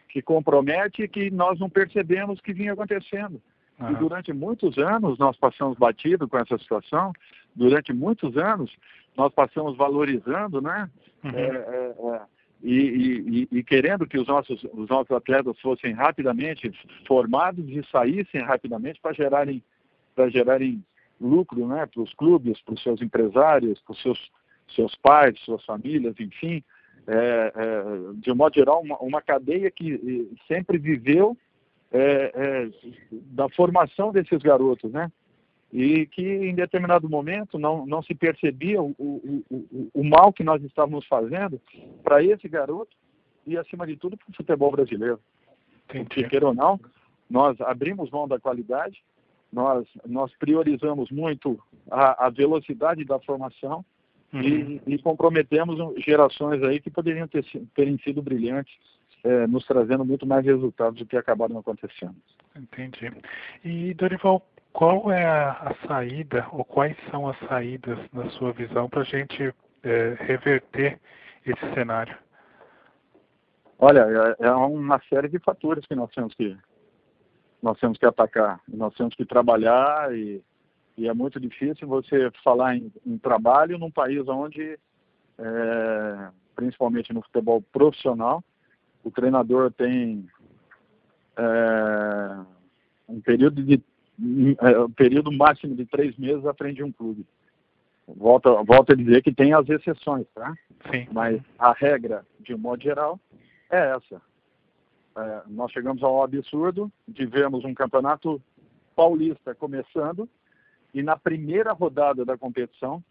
que 0.09 0.21
compromete 0.21 1.03
e 1.03 1.07
que 1.07 1.31
nós 1.31 1.59
não 1.59 1.69
percebemos 1.69 2.41
que 2.41 2.53
vinha 2.53 2.73
acontecendo. 2.73 3.41
Uhum. 3.81 3.91
E 3.91 3.95
durante 3.95 4.31
muitos 4.31 4.77
anos 4.77 5.17
nós 5.17 5.35
passamos 5.37 5.77
batido 5.77 6.27
com 6.27 6.37
essa 6.37 6.57
situação, 6.57 7.11
durante 7.55 7.91
muitos 7.91 8.37
anos 8.37 8.71
nós 9.17 9.33
passamos 9.33 9.75
valorizando, 9.75 10.61
né? 10.61 10.89
Uhum. 11.23 11.31
É, 11.31 11.47
é, 11.47 12.15
é, 12.15 12.21
e, 12.63 13.47
e, 13.51 13.57
e, 13.57 13.63
querendo 13.63 14.05
que 14.05 14.19
os 14.19 14.27
nossos, 14.27 14.63
os 14.71 14.87
nossos 14.87 15.11
atletas 15.11 15.59
fossem 15.59 15.93
rapidamente 15.93 16.71
formados 17.07 17.67
e 17.67 17.83
saíssem 17.91 18.41
rapidamente 18.41 19.01
para 19.01 19.13
gerarem, 19.13 19.63
gerarem 20.29 20.83
lucro 21.19 21.67
né, 21.67 21.87
para 21.87 22.01
os 22.01 22.13
clubes, 22.13 22.61
para 22.61 22.75
os 22.75 22.83
seus 22.83 23.01
empresários, 23.01 23.81
para 23.81 23.93
os 23.93 24.01
seus, 24.03 24.31
seus 24.75 24.95
pais, 24.95 25.39
suas 25.39 25.65
famílias, 25.65 26.13
enfim. 26.19 26.63
É, 27.07 27.53
é, 27.55 27.83
de 28.17 28.31
um 28.31 28.35
modo 28.35 28.53
geral, 28.53 28.79
uma, 28.81 28.95
uma 28.99 29.21
cadeia 29.23 29.71
que 29.71 30.29
sempre 30.47 30.77
viveu 30.77 31.35
é, 31.91 32.31
é, 32.33 32.69
da 33.11 33.49
formação 33.49 34.11
desses 34.11 34.39
garotos, 34.39 34.91
né? 34.91 35.11
E 35.71 36.05
que 36.05 36.21
em 36.21 36.53
determinado 36.53 37.09
momento 37.09 37.57
não, 37.57 37.85
não 37.85 38.01
se 38.03 38.13
percebia 38.13 38.81
o, 38.81 38.93
o, 38.97 39.43
o, 39.49 39.89
o 39.93 40.03
mal 40.03 40.33
que 40.33 40.43
nós 40.43 40.61
estávamos 40.63 41.05
fazendo 41.07 41.61
para 42.03 42.23
esse 42.23 42.47
garoto 42.49 42.95
e, 43.47 43.57
acima 43.57 43.87
de 43.87 43.95
tudo, 43.95 44.17
para 44.17 44.29
o 44.29 44.35
futebol 44.35 44.71
brasileiro. 44.71 45.19
Porque, 45.87 46.23
queira 46.23 46.47
ou 46.47 46.53
não, 46.53 46.79
nós 47.29 47.59
abrimos 47.61 48.09
mão 48.09 48.27
da 48.27 48.39
qualidade, 48.39 49.01
nós, 49.51 49.85
nós 50.05 50.31
priorizamos 50.37 51.09
muito 51.09 51.59
a, 51.89 52.27
a 52.27 52.29
velocidade 52.29 53.03
da 53.05 53.19
formação 53.19 53.83
uhum. 54.33 54.41
e, 54.41 54.81
e, 54.87 54.97
comprometemos 54.99 55.77
gerações 56.03 56.63
aí 56.63 56.79
que 56.79 56.89
poderiam 56.89 57.27
ter, 57.27 57.45
terem 57.75 57.97
sido 57.99 58.21
brilhantes 58.21 58.73
é, 59.23 59.47
nos 59.47 59.65
trazendo 59.65 60.05
muito 60.05 60.25
mais 60.25 60.45
resultados 60.45 60.99
do 60.99 61.05
que 61.05 61.17
acabaram 61.17 61.57
acontecendo. 61.57 62.15
Entendi. 62.55 63.11
E 63.63 63.93
Dorival, 63.93 64.45
qual 64.73 65.11
é 65.11 65.25
a, 65.25 65.51
a 65.51 65.87
saída 65.87 66.47
ou 66.51 66.63
quais 66.63 66.95
são 67.09 67.27
as 67.27 67.37
saídas 67.47 67.99
na 68.13 68.29
sua 68.31 68.51
visão 68.51 68.89
para 68.89 69.01
a 69.01 69.05
gente 69.05 69.53
é, 69.83 70.15
reverter 70.19 70.99
esse 71.45 71.73
cenário? 71.73 72.17
Olha, 73.77 74.35
é, 74.39 74.47
é 74.47 74.51
uma 74.51 75.01
série 75.09 75.27
de 75.27 75.39
fatores 75.39 75.85
que 75.85 75.95
nós 75.95 76.11
temos 76.11 76.33
que 76.35 76.57
nós 77.61 77.79
temos 77.79 77.97
que 77.97 78.05
atacar, 78.05 78.59
nós 78.67 78.93
temos 78.95 79.13
que 79.13 79.23
trabalhar 79.23 80.15
e, 80.15 80.43
e 80.97 81.07
é 81.07 81.13
muito 81.13 81.39
difícil 81.39 81.87
você 81.87 82.31
falar 82.43 82.75
em, 82.75 82.91
em 83.05 83.17
trabalho 83.19 83.77
num 83.77 83.91
país 83.91 84.27
onde, 84.27 84.79
é, 85.37 86.29
principalmente 86.55 87.13
no 87.13 87.21
futebol 87.21 87.61
profissional, 87.71 88.43
o 89.03 89.11
treinador 89.11 89.71
tem 89.71 90.27
é, 91.37 92.39
um 93.07 93.21
período 93.21 93.63
de 93.63 93.81
é, 94.59 94.79
um 94.79 94.91
período 94.91 95.31
máximo 95.31 95.75
de 95.75 95.85
três 95.85 96.15
meses 96.17 96.45
aprende 96.45 96.83
um 96.83 96.91
clube. 96.91 97.25
Volta, 98.07 98.51
volta 98.63 98.93
a 98.93 98.95
dizer 98.95 99.21
que 99.23 99.33
tem 99.33 99.53
as 99.53 99.67
exceções, 99.69 100.27
tá? 100.33 100.53
Sim. 100.91 101.07
Mas 101.11 101.41
a 101.57 101.71
regra, 101.71 102.25
de 102.39 102.53
um 102.53 102.57
modo 102.57 102.83
geral, 102.83 103.19
é 103.69 103.95
essa. 103.95 104.21
É, 105.17 105.41
nós 105.47 105.71
chegamos 105.71 106.03
ao 106.03 106.23
absurdo 106.23 106.91
de 107.07 107.25
vermos 107.25 107.63
um 107.65 107.73
campeonato 107.73 108.41
paulista 108.95 109.55
começando 109.55 110.27
e 110.93 111.01
na 111.01 111.17
primeira 111.17 111.71
rodada 111.71 112.25
da 112.25 112.37
competição, 112.37 113.03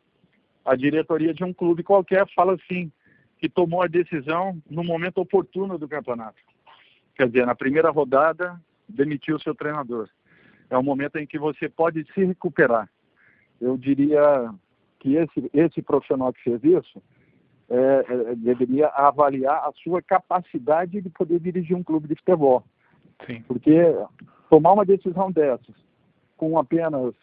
a 0.65 0.77
diretoria 0.77 1.33
de 1.33 1.43
um 1.43 1.53
clube 1.53 1.83
qualquer 1.83 2.27
fala 2.35 2.55
assim, 2.55 2.93
que 3.41 3.49
tomou 3.49 3.83
a 3.83 3.87
decisão 3.87 4.61
no 4.69 4.85
momento 4.85 5.19
oportuno 5.19 5.79
do 5.79 5.89
campeonato. 5.89 6.37
Quer 7.15 7.27
dizer, 7.29 7.47
na 7.47 7.55
primeira 7.55 7.91
rodada, 7.91 8.61
demitiu 8.89 9.37
o 9.37 9.41
seu 9.41 9.55
treinador. 9.55 10.09
É 10.69 10.77
um 10.77 10.83
momento 10.83 11.17
em 11.17 11.27
que 11.27 11.39
você 11.39 11.69
pode 11.69 12.05
se 12.13 12.25
recuperar. 12.25 12.89
Eu 13.61 13.77
diria 13.77 14.53
que 14.99 15.17
esse, 15.17 15.51
esse 15.53 15.83
profissional 15.83 16.33
que 16.33 16.43
fez 16.43 16.63
isso 16.63 17.03
é, 17.69 17.77
é, 17.77 18.35
deveria 18.35 18.89
avaliar 18.89 19.65
a 19.67 19.73
sua 19.83 20.03
capacidade 20.03 21.01
de 21.01 21.09
poder 21.09 21.41
dirigir 21.41 21.77
um 21.77 21.83
clube 21.83 22.09
de 22.09 22.17
futebol. 22.17 22.63
Sim. 23.27 23.43
Porque 23.43 23.73
tomar 24.51 24.73
uma 24.73 24.85
decisão 24.85 25.31
dessas, 25.31 25.75
com 26.37 26.59
apenas 26.59 27.15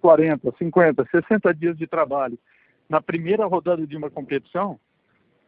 40, 0.00 0.52
50, 0.58 1.06
60 1.10 1.54
dias 1.54 1.78
de 1.78 1.86
trabalho, 1.86 2.38
na 2.88 3.00
primeira 3.00 3.46
rodada 3.46 3.86
de 3.86 3.96
uma 3.96 4.10
competição, 4.10 4.78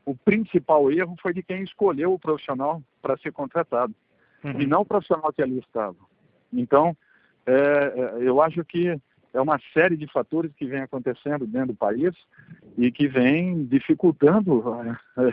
o 0.08 0.14
principal 0.14 0.90
erro 0.90 1.14
foi 1.20 1.34
de 1.34 1.42
quem 1.42 1.62
escolheu 1.62 2.14
o 2.14 2.18
profissional 2.18 2.82
para 3.02 3.18
ser 3.18 3.30
contratado, 3.30 3.94
uhum. 4.42 4.58
e 4.58 4.66
não 4.66 4.80
o 4.80 4.86
profissional 4.86 5.30
que 5.30 5.42
ali 5.42 5.58
estava. 5.58 5.96
Então, 6.50 6.96
é, 7.44 7.52
é, 7.52 8.14
eu 8.20 8.40
acho 8.40 8.64
que 8.64 8.98
é 9.34 9.40
uma 9.40 9.60
série 9.74 9.98
de 9.98 10.06
fatores 10.06 10.50
que 10.56 10.64
vem 10.64 10.80
acontecendo 10.80 11.46
dentro 11.46 11.68
do 11.68 11.74
país 11.74 12.14
e 12.78 12.90
que 12.90 13.06
vem 13.06 13.66
dificultando 13.66 14.64
é, 15.18 15.30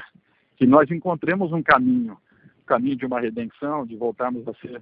que 0.58 0.68
nós 0.68 0.92
encontremos 0.92 1.54
um 1.54 1.64
caminho, 1.64 2.18
um 2.62 2.66
caminho 2.66 2.98
de 2.98 3.06
uma 3.06 3.22
redenção, 3.22 3.86
de 3.86 3.96
voltarmos 3.96 4.46
a 4.46 4.54
ser 4.56 4.82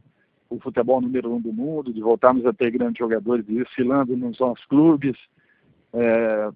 o 0.50 0.60
futebol 0.60 1.02
número 1.02 1.32
um 1.32 1.40
do 1.40 1.54
mundo, 1.54 1.94
de 1.94 2.02
voltarmos 2.02 2.48
a 2.48 2.54
ter 2.54 2.72
grandes 2.72 2.98
jogadores 2.98 3.46
desfilando 3.46 4.18
nos 4.18 4.40
nossos 4.40 4.66
clubes, 4.66 5.16
é, 5.94 6.50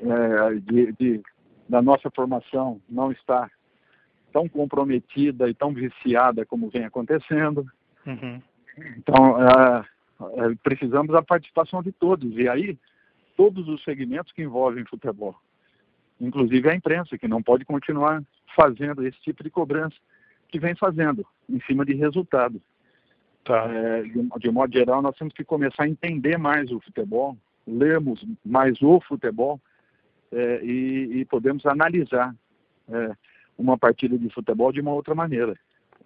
é, 0.00 0.54
de, 0.54 0.92
de 0.92 1.22
da 1.68 1.80
nossa 1.80 2.10
formação 2.10 2.80
não 2.88 3.12
está 3.12 3.50
tão 4.32 4.48
comprometida 4.48 5.48
e 5.48 5.54
tão 5.54 5.72
viciada 5.72 6.44
como 6.46 6.70
vem 6.70 6.84
acontecendo. 6.84 7.66
Uhum. 8.06 8.40
Então, 8.96 9.36
é, 9.42 9.84
é, 10.38 10.54
precisamos 10.62 11.12
da 11.12 11.22
participação 11.22 11.82
de 11.82 11.92
todos. 11.92 12.36
E 12.36 12.48
aí, 12.48 12.78
todos 13.36 13.68
os 13.68 13.82
segmentos 13.84 14.32
que 14.32 14.42
envolvem 14.42 14.84
futebol, 14.86 15.36
inclusive 16.20 16.68
a 16.70 16.74
imprensa, 16.74 17.18
que 17.18 17.28
não 17.28 17.42
pode 17.42 17.64
continuar 17.64 18.22
fazendo 18.56 19.06
esse 19.06 19.20
tipo 19.20 19.42
de 19.42 19.50
cobrança 19.50 19.96
que 20.48 20.58
vem 20.58 20.74
fazendo, 20.74 21.26
em 21.48 21.60
cima 21.62 21.84
de 21.84 21.94
resultado. 21.94 22.60
Tá. 23.44 23.66
É, 23.68 24.02
de, 24.02 24.28
de 24.38 24.50
modo 24.50 24.72
geral, 24.72 25.02
nós 25.02 25.16
temos 25.16 25.34
que 25.34 25.44
começar 25.44 25.84
a 25.84 25.88
entender 25.88 26.38
mais 26.38 26.70
o 26.70 26.80
futebol, 26.80 27.36
lermos 27.66 28.24
mais 28.44 28.80
o 28.82 29.00
futebol 29.00 29.60
é, 30.32 30.64
e, 30.64 31.20
e, 31.20 31.24
podemos 31.26 31.64
analisar 31.66 32.34
é, 32.88 33.12
uma 33.58 33.76
partida 33.76 34.16
de 34.16 34.30
futebol 34.30 34.72
de 34.72 34.80
uma 34.80 34.92
outra 34.92 35.14
maneira. 35.14 35.54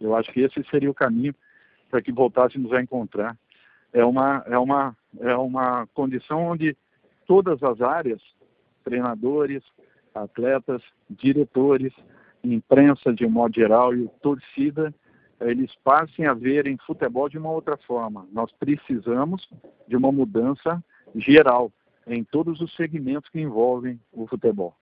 Eu 0.01 0.17
acho 0.17 0.33
que 0.33 0.41
esse 0.41 0.63
seria 0.71 0.91
o 0.91 0.95
caminho 0.95 1.35
para 1.91 2.03
que 2.03 2.13
voltássemos 2.13 2.73
a 2.73 2.83
encontrar. 2.83 3.37
É 3.93 4.05
uma, 4.05 4.43
é, 4.47 4.59
uma, 4.59 4.97
é 5.21 5.35
uma 5.37 5.87
condição 5.95 6.45
onde 6.45 6.77
todas 7.27 7.63
as 7.63 7.81
áreas, 7.81 8.21
treinadores, 8.85 9.63
atletas, 10.15 10.83
diretores, 11.09 11.93
imprensa 12.43 13.13
de 13.13 13.25
um 13.25 13.31
modo 13.31 13.55
geral 13.55 13.95
e 13.95 14.09
torcida, 14.21 14.93
eles 15.41 15.75
passem 15.85 16.27
a 16.27 16.35
verem 16.35 16.79
futebol 16.87 17.29
de 17.29 17.39
uma 17.39 17.51
outra 17.51 17.77
forma. 17.77 18.27
Nós 18.33 18.51
precisamos 18.53 19.49
de 19.87 19.97
uma 19.97 20.11
mudança 20.11 20.83
geral 21.15 21.71
em 22.07 22.23
todos 22.25 22.61
os 22.61 22.75
segmentos 22.75 23.31
que 23.31 23.41
envolvem 23.41 24.01
o 24.13 24.27
futebol. 24.27 24.75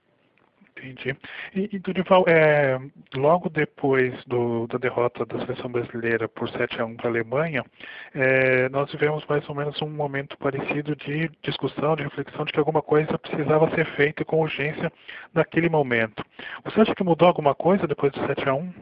Entendi. 0.76 1.16
E, 1.54 1.70
e 1.72 1.78
Durival, 1.78 2.24
é, 2.26 2.78
logo 3.14 3.48
depois 3.48 4.12
do, 4.24 4.66
da 4.66 4.76
derrota 4.76 5.24
da 5.24 5.38
seleção 5.46 5.70
brasileira 5.70 6.28
por 6.28 6.48
7 6.48 6.80
a 6.80 6.84
1 6.84 6.96
para 6.96 7.06
a 7.06 7.10
Alemanha, 7.10 7.64
é, 8.12 8.68
nós 8.70 8.90
tivemos 8.90 9.24
mais 9.26 9.48
ou 9.48 9.54
menos 9.54 9.80
um 9.80 9.88
momento 9.88 10.36
parecido 10.36 10.96
de 10.96 11.30
discussão, 11.42 11.94
de 11.94 12.02
reflexão 12.02 12.44
de 12.44 12.52
que 12.52 12.58
alguma 12.58 12.82
coisa 12.82 13.18
precisava 13.18 13.70
ser 13.70 13.86
feita 13.94 14.24
com 14.24 14.40
urgência 14.40 14.92
naquele 15.32 15.68
momento. 15.68 16.24
Você 16.64 16.80
acha 16.80 16.94
que 16.94 17.04
mudou 17.04 17.28
alguma 17.28 17.54
coisa 17.54 17.86
depois 17.86 18.12
do 18.12 18.26
7 18.26 18.48
a 18.48 18.54
1 18.54 18.72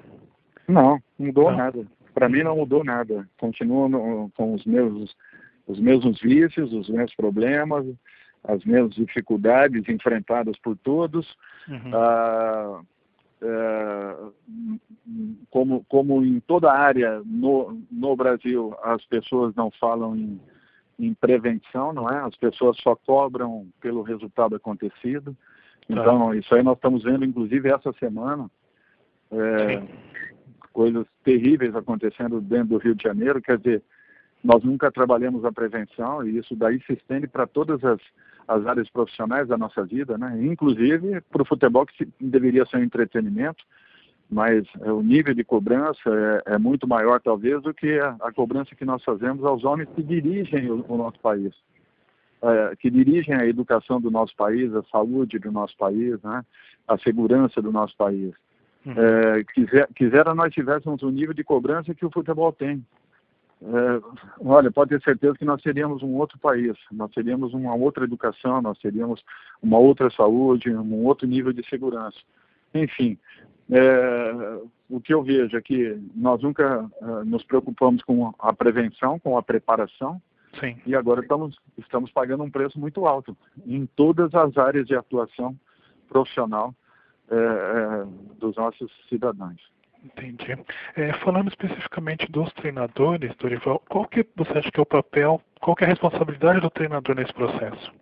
Não, 0.69 0.99
mudou 1.19 1.51
não. 1.51 1.59
nada. 1.59 1.87
Para 2.15 2.29
mim 2.29 2.43
não 2.43 2.57
mudou 2.57 2.83
nada. 2.83 3.29
Continuo 3.39 4.31
com 4.35 4.55
os 4.55 4.65
meus 4.65 5.15
os 5.67 5.79
mesmos 5.79 6.21
vícios, 6.21 6.73
os 6.73 6.89
mesmos 6.89 7.15
problemas, 7.15 7.87
as 8.45 8.65
mesmas 8.65 8.95
dificuldades 8.95 9.89
enfrentadas 9.89 10.59
por 10.59 10.77
todos. 10.77 11.37
Uhum. 11.69 11.95
Ah, 11.95 12.81
é, 13.43 14.17
como, 15.51 15.85
como 15.89 16.25
em 16.25 16.39
toda 16.41 16.73
área 16.73 17.21
no, 17.25 17.81
no 17.91 18.15
Brasil, 18.15 18.75
as 18.83 19.05
pessoas 19.07 19.55
não 19.57 19.71
falam 19.73 20.17
em, 20.17 20.41
em 20.99 21.15
prevenção, 21.15 21.93
não 21.93 22.09
é? 22.09 22.21
As 22.21 22.37
pessoas 22.37 22.77
só 22.79 22.95
cobram 22.95 23.67
pelo 23.81 24.03
resultado 24.03 24.55
acontecido. 24.55 25.37
Tá. 25.87 25.87
Então, 25.89 26.35
isso 26.35 26.55
aí 26.55 26.63
nós 26.63 26.77
estamos 26.77 27.03
vendo, 27.03 27.25
inclusive, 27.25 27.69
essa 27.69 27.93
semana, 27.95 28.49
é, 29.33 29.83
coisas 30.73 31.07
terríveis 31.25 31.75
acontecendo 31.75 32.41
dentro 32.41 32.69
do 32.69 32.79
Rio 32.79 32.95
de 32.95 33.03
Janeiro. 33.03 33.43
Quer 33.43 33.59
dizer, 33.59 33.83
nós 34.43 34.63
nunca 34.65 34.91
trabalhamos 34.91 35.45
a 35.45 35.53
prevenção 35.53 36.27
e 36.27 36.39
isso 36.39 36.57
daí 36.57 36.81
se 36.83 36.95
estende 36.95 37.27
para 37.29 37.47
todas 37.47 37.83
as, 37.85 38.01
as 38.49 38.67
áreas 38.67 38.91
profissionais 38.91 39.49
da 39.49 39.57
nossa 39.57 39.85
vida, 39.85 40.19
né? 40.19 40.37
inclusive 40.43 41.21
para 41.31 41.43
o 41.43 41.47
futebol, 41.47 41.87
que 41.87 42.09
deveria 42.21 42.67
ser 42.67 42.79
um 42.79 42.83
entretenimento, 42.83 43.65
mas 44.29 44.65
é, 44.81 44.91
o 44.91 45.03
nível 45.03 45.35
de 45.35 45.45
cobrança 45.45 46.09
é, 46.47 46.55
é 46.55 46.59
muito 46.59 46.89
maior, 46.89 47.21
talvez, 47.21 47.63
do 47.63 47.73
que 47.73 47.99
a, 48.01 48.17
a, 48.21 48.33
cobrança 48.33 48.75
que 48.75 48.85
nós 48.85 49.05
fazemos 49.05 49.45
aos 49.45 49.63
homens 49.63 49.89
que 49.95 50.03
dirigem 50.03 50.71
o, 50.71 50.85
o 50.89 50.97
nosso 50.97 51.21
país, 51.21 51.53
é, 52.43 52.75
que 52.77 52.91
dirigem 52.91 53.35
a 53.35 53.47
educação 53.47 54.01
do 54.01 54.11
nosso 54.11 54.35
país, 54.35 54.75
a 54.75 54.83
saúde 54.85 55.39
do 55.39 55.53
nosso 55.53 55.77
país, 55.77 56.21
né? 56.23 56.45
a 56.89 56.99
segurança 56.99 57.61
do 57.63 57.71
nosso 57.71 57.97
país. 57.97 58.35
Uhum. 58.85 58.95
É, 58.97 59.45
quiser, 59.45 59.89
quisera 59.95 60.35
nós 60.35 60.53
tivéssemos 60.53 61.03
o 61.03 61.11
nível 61.11 61.35
de 61.35 61.45
cobrança 61.45 61.95
que 61.95 62.05
o 62.05 62.11
futebol 62.11 62.53
tem. 62.53 62.85
É, 63.65 64.03
olha, 64.45 64.73
pode 64.73 64.91
ter 64.91 65.03
certeza 65.03 65.39
que 65.39 65.45
nós 65.45 65.63
seríamos 65.63 66.03
um 66.03 66.17
outro 66.17 66.37
país, 66.39 66.77
nós 66.91 67.13
teríamos 67.13 67.55
uma 67.55 67.75
outra 67.75 68.05
educação, 68.05 68.61
nós 68.61 68.77
teríamos 68.79 69.23
uma 69.63 69.79
outra 69.79 70.11
saúde, 70.11 70.75
um 70.75 71.05
outro 71.05 71.29
nível 71.29 71.53
de 71.53 71.65
segurança. 71.69 72.19
Enfim, 72.75 73.17
é, 73.71 74.61
o 74.91 75.01
que 75.01 75.15
eu 75.15 75.23
vejo 75.23 75.57
é 75.57 75.61
que 75.63 75.97
nós 76.15 76.43
nunca 76.43 76.91
é, 77.01 77.25
nos 77.25 77.45
preocupamos 77.45 78.03
com 78.03 78.35
a 78.39 78.53
prevenção, 78.53 79.19
com 79.21 79.39
a 79.39 79.43
preparação, 79.43 80.21
Sim. 80.59 80.77
e 80.85 80.97
agora 80.97 81.21
estamos, 81.21 81.57
estamos 81.79 82.11
pagando 82.11 82.43
um 82.43 82.51
preço 82.51 82.81
muito 82.81 83.07
alto 83.07 83.37
em 83.65 83.87
todas 83.87 84.35
as 84.35 84.59
áreas 84.59 84.87
de 84.87 84.97
atuação 84.97 85.57
profissional 86.09 86.75
é, 87.31 87.37
é 87.37 88.05
dos 88.41 88.57
nossos 88.57 88.91
cidadãos. 89.09 89.61
Entendi. 90.05 90.57
É, 90.97 91.13
falando 91.25 91.49
especificamente 91.49 92.31
dos 92.31 92.53
treinadores, 92.55 93.35
Dorival, 93.37 93.81
qual 93.89 94.07
que 94.07 94.27
você 94.35 94.59
acha 94.59 94.71
que 94.71 94.81
é 94.81 94.83
o 94.83 94.87
papel, 94.87 95.41
qual 95.61 95.77
que 95.77 95.85
é 95.85 95.87
a 95.87 95.91
responsabilidade 95.91 96.61
do 96.61 96.71
treinador 96.71 97.15
nesse 97.15 97.33
processo? 97.33 97.93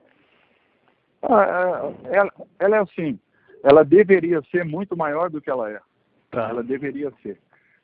Ah, 1.22 1.92
é, 2.06 2.16
ela, 2.16 2.32
ela, 2.58 2.76
é 2.76 2.80
assim, 2.80 3.18
ela 3.62 3.84
deveria 3.84 4.40
ser 4.50 4.64
muito 4.64 4.96
maior 4.96 5.28
do 5.28 5.40
que 5.40 5.50
ela 5.50 5.70
é. 5.70 5.80
Tá. 6.30 6.48
Ela 6.48 6.62
deveria 6.62 7.12
ser. 7.22 7.38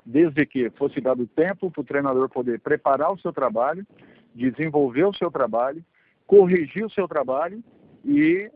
Desde 0.05 0.47
que 0.47 0.71
fosse 0.71 1.01
dado 1.01 1.27
tempo 1.27 1.71
para 1.71 1.81
o 1.81 1.85
treinador 1.85 2.29
poder 2.29 2.61
preparar 2.61 3.13
o 3.13 3.19
seu 3.19 3.33
trabalho, 3.33 3.87
desenvolver 4.35 5.05
o 5.05 5.15
seu 5.15 5.31
trabalho, 5.31 5.85
corrigir 6.27 6.85
o 6.85 6.91
seu 6.91 7.07
trabalho 7.07 7.63
e 8.05 8.51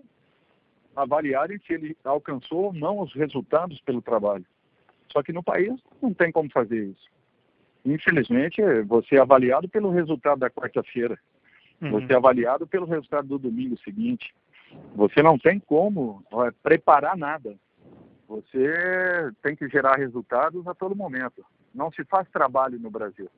avaliarem 0.96 1.58
se 1.66 1.74
ele 1.74 1.96
alcançou 2.04 2.66
ou 2.66 2.72
não 2.72 3.00
os 3.00 3.12
resultados 3.14 3.80
pelo 3.82 4.00
trabalho. 4.00 4.44
Só 5.12 5.22
que 5.22 5.32
no 5.32 5.42
país 5.42 5.72
não 6.00 6.14
tem 6.14 6.30
como 6.30 6.50
fazer 6.50 6.84
isso. 6.84 7.10
Infelizmente, 7.84 8.60
você 8.82 9.16
é 9.16 9.20
avaliado 9.20 9.68
pelo 9.68 9.90
resultado 9.90 10.38
da 10.38 10.50
quarta-feira. 10.50 11.18
Uhum. 11.80 11.92
Você 11.92 12.12
é 12.12 12.16
avaliado 12.16 12.66
pelo 12.66 12.86
resultado 12.86 13.26
do 13.26 13.38
domingo 13.38 13.76
seguinte. 13.78 14.34
Você 14.94 15.22
não 15.22 15.38
tem 15.38 15.58
como 15.58 16.22
ó, 16.30 16.50
preparar 16.62 17.16
nada. 17.16 17.56
Você 18.28 19.32
tem 19.42 19.56
que 19.56 19.68
gerar 19.68 19.96
resultados 19.96 20.66
a 20.68 20.74
todo 20.74 20.94
momento. 20.94 21.44
Não 21.74 21.90
se 21.90 22.04
faz 22.04 22.28
trabalho 22.28 22.78
no 22.78 22.90
Brasil. 22.90 23.28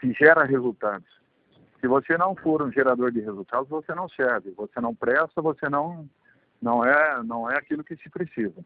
Se 0.00 0.12
gera 0.12 0.44
resultados. 0.44 1.08
Se 1.80 1.88
você 1.88 2.16
não 2.16 2.34
for 2.36 2.62
um 2.62 2.70
gerador 2.70 3.10
de 3.10 3.20
resultados, 3.20 3.68
você 3.68 3.94
não 3.94 4.08
serve. 4.08 4.50
Você 4.52 4.80
não 4.80 4.94
presta, 4.94 5.42
você 5.42 5.68
não 5.68 6.08
não 6.60 6.84
é 6.84 7.22
não 7.22 7.50
é 7.50 7.56
aquilo 7.56 7.84
que 7.84 7.96
se 7.96 8.08
precisa. 8.08 8.64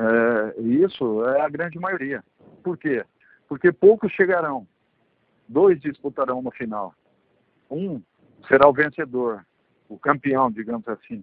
É, 0.00 0.60
isso 0.62 1.24
é 1.26 1.42
a 1.42 1.48
grande 1.48 1.78
maioria. 1.78 2.24
Por 2.62 2.78
quê? 2.78 3.04
Porque 3.46 3.70
poucos 3.70 4.10
chegarão. 4.12 4.66
Dois 5.46 5.78
disputarão 5.80 6.38
uma 6.38 6.50
final. 6.52 6.94
Um 7.70 8.00
será 8.48 8.66
o 8.66 8.72
vencedor, 8.72 9.44
o 9.88 9.98
campeão, 9.98 10.50
digamos 10.50 10.88
assim. 10.88 11.22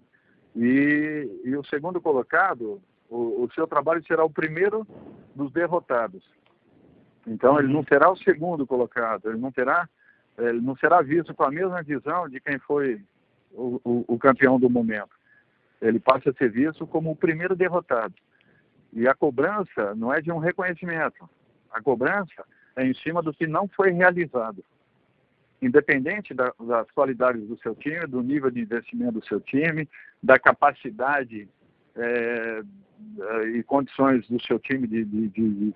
E, 0.54 1.40
e 1.44 1.56
o 1.56 1.64
segundo 1.64 2.00
colocado, 2.00 2.80
o, 3.10 3.42
o 3.42 3.50
seu 3.52 3.66
trabalho 3.66 4.04
será 4.06 4.24
o 4.24 4.30
primeiro 4.30 4.86
dos 5.34 5.50
derrotados. 5.52 6.22
Então 7.26 7.58
ele 7.58 7.72
não 7.72 7.82
será 7.84 8.10
o 8.10 8.16
segundo 8.16 8.66
colocado, 8.66 9.28
ele 9.28 9.38
não 9.38 9.50
terá, 9.50 9.88
ele 10.38 10.60
não 10.60 10.76
será 10.76 11.02
visto 11.02 11.34
com 11.34 11.44
a 11.44 11.50
mesma 11.50 11.82
visão 11.82 12.28
de 12.28 12.40
quem 12.40 12.58
foi 12.60 13.02
o, 13.52 13.80
o, 13.84 14.04
o 14.14 14.18
campeão 14.18 14.58
do 14.58 14.70
momento. 14.70 15.10
Ele 15.80 15.98
passa 15.98 16.30
a 16.30 16.34
ser 16.34 16.50
visto 16.50 16.86
como 16.86 17.10
o 17.10 17.16
primeiro 17.16 17.56
derrotado. 17.56 18.14
E 18.92 19.06
a 19.06 19.14
cobrança 19.14 19.94
não 19.94 20.12
é 20.12 20.20
de 20.20 20.32
um 20.32 20.38
reconhecimento. 20.38 21.28
A 21.70 21.82
cobrança 21.82 22.44
é 22.76 22.86
em 22.86 22.94
cima 22.94 23.22
do 23.22 23.32
que 23.32 23.46
não 23.46 23.68
foi 23.68 23.90
realizado. 23.90 24.64
Independente 25.60 26.32
da, 26.32 26.52
das 26.60 26.90
qualidades 26.92 27.46
do 27.46 27.58
seu 27.58 27.74
time, 27.74 28.06
do 28.06 28.22
nível 28.22 28.50
de 28.50 28.60
investimento 28.60 29.20
do 29.20 29.26
seu 29.26 29.40
time, 29.40 29.88
da 30.22 30.38
capacidade 30.38 31.48
é, 31.96 32.62
e 33.54 33.62
condições 33.64 34.26
do 34.28 34.40
seu 34.42 34.58
time 34.58 34.86
de, 34.86 35.04
de, 35.04 35.28
de, 35.28 35.74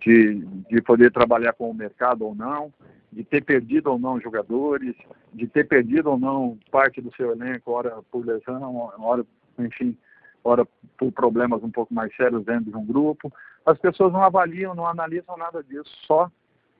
de, 0.00 0.34
de 0.70 0.82
poder 0.82 1.12
trabalhar 1.12 1.52
com 1.52 1.70
o 1.70 1.74
mercado 1.74 2.24
ou 2.24 2.34
não, 2.34 2.72
de 3.12 3.24
ter 3.24 3.42
perdido 3.42 3.90
ou 3.90 3.98
não 3.98 4.20
jogadores, 4.20 4.94
de 5.32 5.46
ter 5.46 5.64
perdido 5.64 6.10
ou 6.10 6.18
não 6.18 6.58
parte 6.70 7.00
do 7.00 7.14
seu 7.14 7.32
elenco, 7.32 7.72
hora 7.72 8.02
por 8.10 8.24
lesão, 8.24 8.90
hora, 8.98 9.24
enfim, 9.58 9.96
ora 10.44 10.66
por 10.96 11.12
problemas 11.12 11.62
um 11.62 11.70
pouco 11.70 11.92
mais 11.92 12.14
sérios 12.16 12.44
dentro 12.44 12.70
de 12.70 12.76
um 12.76 12.84
grupo. 12.84 13.32
As 13.64 13.78
pessoas 13.78 14.12
não 14.12 14.22
avaliam, 14.22 14.74
não 14.74 14.86
analisam 14.86 15.36
nada 15.36 15.62
disso, 15.62 15.90
só 16.06 16.30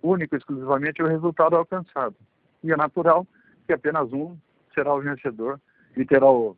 único 0.02 0.34
e 0.34 0.38
exclusivamente 0.38 1.02
o 1.02 1.06
resultado 1.06 1.56
alcançado. 1.56 2.14
E 2.62 2.72
é 2.72 2.76
natural 2.76 3.26
que 3.66 3.72
apenas 3.72 4.12
um 4.12 4.36
será 4.74 4.94
o 4.94 5.00
vencedor 5.00 5.60
e 5.96 6.04
terá, 6.04 6.30
o, 6.30 6.56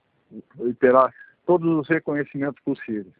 e 0.61 0.75
terá 0.75 1.13
todos 1.47 1.69
os 1.79 1.89
reconhecimentos 1.89 2.61
possíveis. 2.63 3.15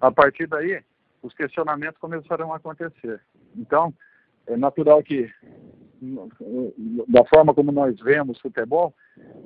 A 0.00 0.10
partir 0.10 0.46
daí, 0.46 0.82
os 1.22 1.32
questionamentos 1.34 1.98
começarão 1.98 2.52
a 2.52 2.56
acontecer. 2.56 3.20
Então, 3.56 3.94
é 4.46 4.56
natural 4.56 5.02
que, 5.02 5.30
da 7.08 7.24
forma 7.26 7.54
como 7.54 7.70
nós 7.70 7.98
vemos 8.00 8.40
futebol, 8.40 8.92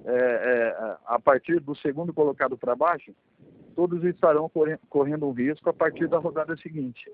é, 0.04 0.14
é, 0.14 0.96
a 1.06 1.18
partir 1.18 1.60
do 1.60 1.74
segundo 1.76 2.12
colocado 2.14 2.56
para 2.56 2.74
baixo, 2.74 3.14
todos 3.76 4.02
estarão 4.04 4.50
correndo 4.88 5.28
um 5.28 5.32
risco 5.32 5.68
a 5.68 5.72
partir 5.72 6.08
da 6.08 6.18
rodada 6.18 6.56
seguinte, 6.56 7.08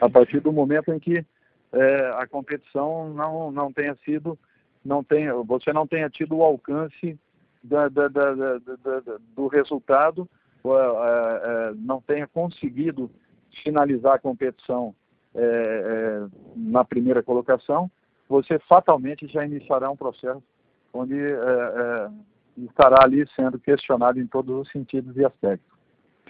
a 0.00 0.08
partir 0.10 0.38
do 0.40 0.52
momento 0.52 0.92
em 0.92 1.00
que 1.00 1.24
é, 1.72 2.10
a 2.18 2.26
competição 2.26 3.08
não, 3.14 3.50
não 3.50 3.72
tenha 3.72 3.96
sido, 4.04 4.38
não 4.84 5.02
tenha, 5.02 5.34
você 5.36 5.72
não 5.72 5.86
tenha 5.86 6.10
tido 6.10 6.36
o 6.36 6.44
alcance 6.44 7.18
da, 7.64 7.88
da, 7.88 8.08
da, 8.08 8.34
do 9.34 9.46
resultado, 9.46 10.28
é, 10.64 10.68
é, 10.68 11.72
não 11.76 12.02
tenha 12.02 12.26
conseguido 12.26 13.10
finalizar 13.64 14.14
a 14.14 14.18
competição 14.18 14.94
é, 15.34 15.40
é, 15.42 16.26
na 16.54 16.84
primeira 16.84 17.22
colocação, 17.22 17.90
você 18.28 18.58
fatalmente 18.60 19.26
já 19.26 19.44
iniciará 19.44 19.90
um 19.90 19.96
processo 19.96 20.42
onde 20.92 21.16
é, 22.62 22.66
estará 22.66 23.04
ali 23.04 23.26
sendo 23.34 23.58
questionado 23.58 24.18
em 24.18 24.26
todos 24.26 24.54
os 24.60 24.70
sentidos 24.70 25.16
e 25.16 25.24
aspectos. 25.24 25.70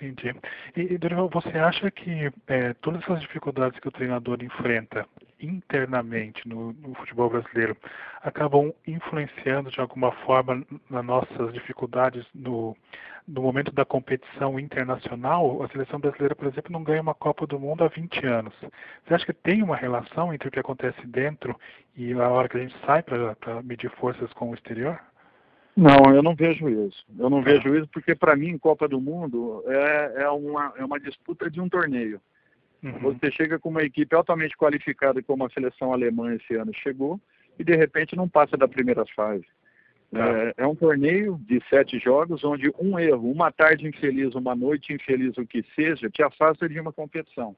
Entendi. 0.02 0.34
E, 0.74 0.96
Dorival, 0.96 1.28
você 1.28 1.58
acha 1.58 1.90
que 1.90 2.32
é, 2.46 2.72
todas 2.74 3.02
essas 3.02 3.20
dificuldades 3.20 3.78
que 3.78 3.88
o 3.88 3.92
treinador 3.92 4.42
enfrenta 4.42 5.06
internamente 5.38 6.48
no, 6.48 6.72
no, 6.72 6.94
futebol 6.94 7.28
brasileiro 7.28 7.76
acabam 8.22 8.72
influenciando 8.86 9.70
de 9.70 9.78
alguma 9.78 10.10
forma 10.24 10.64
nas 10.88 11.04
nossas 11.04 11.52
dificuldades 11.52 12.26
no, 12.34 12.74
no 13.28 13.42
momento 13.42 13.72
da 13.72 13.84
competição 13.84 14.58
internacional? 14.58 15.62
A 15.62 15.68
seleção 15.68 16.00
brasileira, 16.00 16.34
por 16.34 16.46
exemplo, 16.46 16.72
não 16.72 16.82
ganha 16.82 17.02
uma 17.02 17.14
Copa 17.14 17.46
do 17.46 17.60
Mundo 17.60 17.84
há 17.84 17.88
20 17.88 18.26
anos. 18.26 18.54
Você 19.04 19.14
acha 19.14 19.26
que 19.26 19.34
tem 19.34 19.62
uma 19.62 19.76
relação 19.76 20.32
entre 20.32 20.48
o 20.48 20.50
que 20.50 20.60
acontece 20.60 21.06
dentro 21.06 21.54
e 21.94 22.14
a 22.14 22.28
hora 22.30 22.48
que 22.48 22.56
a 22.56 22.60
gente 22.60 22.74
sai 22.86 23.02
para 23.02 23.62
medir 23.62 23.90
forças 23.96 24.32
com 24.32 24.50
o 24.50 24.54
exterior? 24.54 24.98
Não, 25.80 26.14
eu 26.14 26.22
não 26.22 26.34
vejo 26.34 26.68
isso. 26.68 27.06
Eu 27.18 27.30
não 27.30 27.42
vejo 27.42 27.74
isso 27.74 27.88
porque, 27.88 28.14
para 28.14 28.36
mim, 28.36 28.58
Copa 28.58 28.86
do 28.86 29.00
Mundo 29.00 29.64
é, 29.66 30.24
é, 30.24 30.28
uma, 30.28 30.74
é 30.76 30.84
uma 30.84 31.00
disputa 31.00 31.50
de 31.50 31.58
um 31.58 31.70
torneio. 31.70 32.20
Uhum. 32.82 32.98
Você 33.00 33.32
chega 33.32 33.58
com 33.58 33.70
uma 33.70 33.82
equipe 33.82 34.14
altamente 34.14 34.54
qualificada, 34.58 35.22
como 35.22 35.46
a 35.46 35.50
seleção 35.50 35.90
alemã 35.90 36.34
esse 36.34 36.54
ano 36.54 36.70
chegou, 36.74 37.18
e 37.58 37.64
de 37.64 37.74
repente 37.74 38.14
não 38.14 38.28
passa 38.28 38.58
da 38.58 38.68
primeira 38.68 39.06
fase. 39.16 39.46
Tá. 40.12 40.18
É, 40.18 40.54
é, 40.58 40.66
um 40.66 40.74
torneio 40.74 41.40
de 41.46 41.62
sete 41.70 41.98
jogos, 41.98 42.44
onde 42.44 42.70
um 42.78 42.98
erro, 42.98 43.30
uma 43.30 43.50
tarde 43.50 43.88
infeliz, 43.88 44.34
uma 44.34 44.54
noite 44.54 44.92
infeliz, 44.92 45.38
o 45.38 45.46
que 45.46 45.64
seja, 45.74 46.10
te 46.10 46.22
afasta 46.22 46.68
de 46.68 46.78
uma 46.78 46.92
competição 46.92 47.56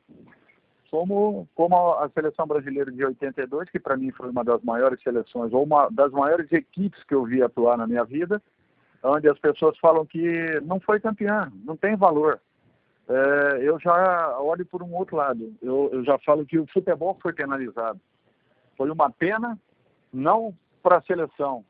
como, 0.93 1.49
como 1.55 1.95
a 1.95 2.09
seleção 2.11 2.47
brasileira 2.47 2.93
de 2.93 3.03
82, 3.03 3.71
que 3.71 3.81
para 3.81 3.97
mim 3.97 4.11
foi 4.13 4.29
uma 4.29 4.45
das 4.45 4.63
maiores 4.63 5.03
seleções, 5.03 5.51
ou 5.51 5.65
uma 5.65 5.89
das 5.91 6.13
maiores 6.13 6.53
equipes 6.53 7.03
que 7.05 7.15
eu 7.15 7.25
vi 7.25 7.43
atuar 7.43 7.79
na 7.79 7.87
minha 7.87 8.05
vida, 8.05 8.43
onde 9.03 9.27
as 9.27 9.39
pessoas 9.39 9.79
falam 9.79 10.05
que 10.05 10.61
não 10.61 10.79
foi 10.79 11.01
campeã, 11.01 11.51
não 11.65 11.79
tem 11.79 11.97
valor. 11.97 12.39
É, 13.09 13.59
eu 13.63 13.81
já 13.81 14.39
olho 14.39 14.67
por 14.67 14.83
um 14.83 14.95
outro 14.95 15.17
lado. 15.17 15.55
Eu, 15.63 15.89
eu, 15.95 16.05
já 16.05 16.19
falo 16.19 16.45
que 16.45 16.59
o 16.59 16.67
futebol 16.67 17.19
foi 17.23 17.33
penalizado. 17.33 17.99
Foi 18.77 18.91
uma 18.91 19.11
pena, 19.11 19.59
não 20.13 20.55
para 20.83 20.99
a 20.99 21.03
seleção 21.03 21.65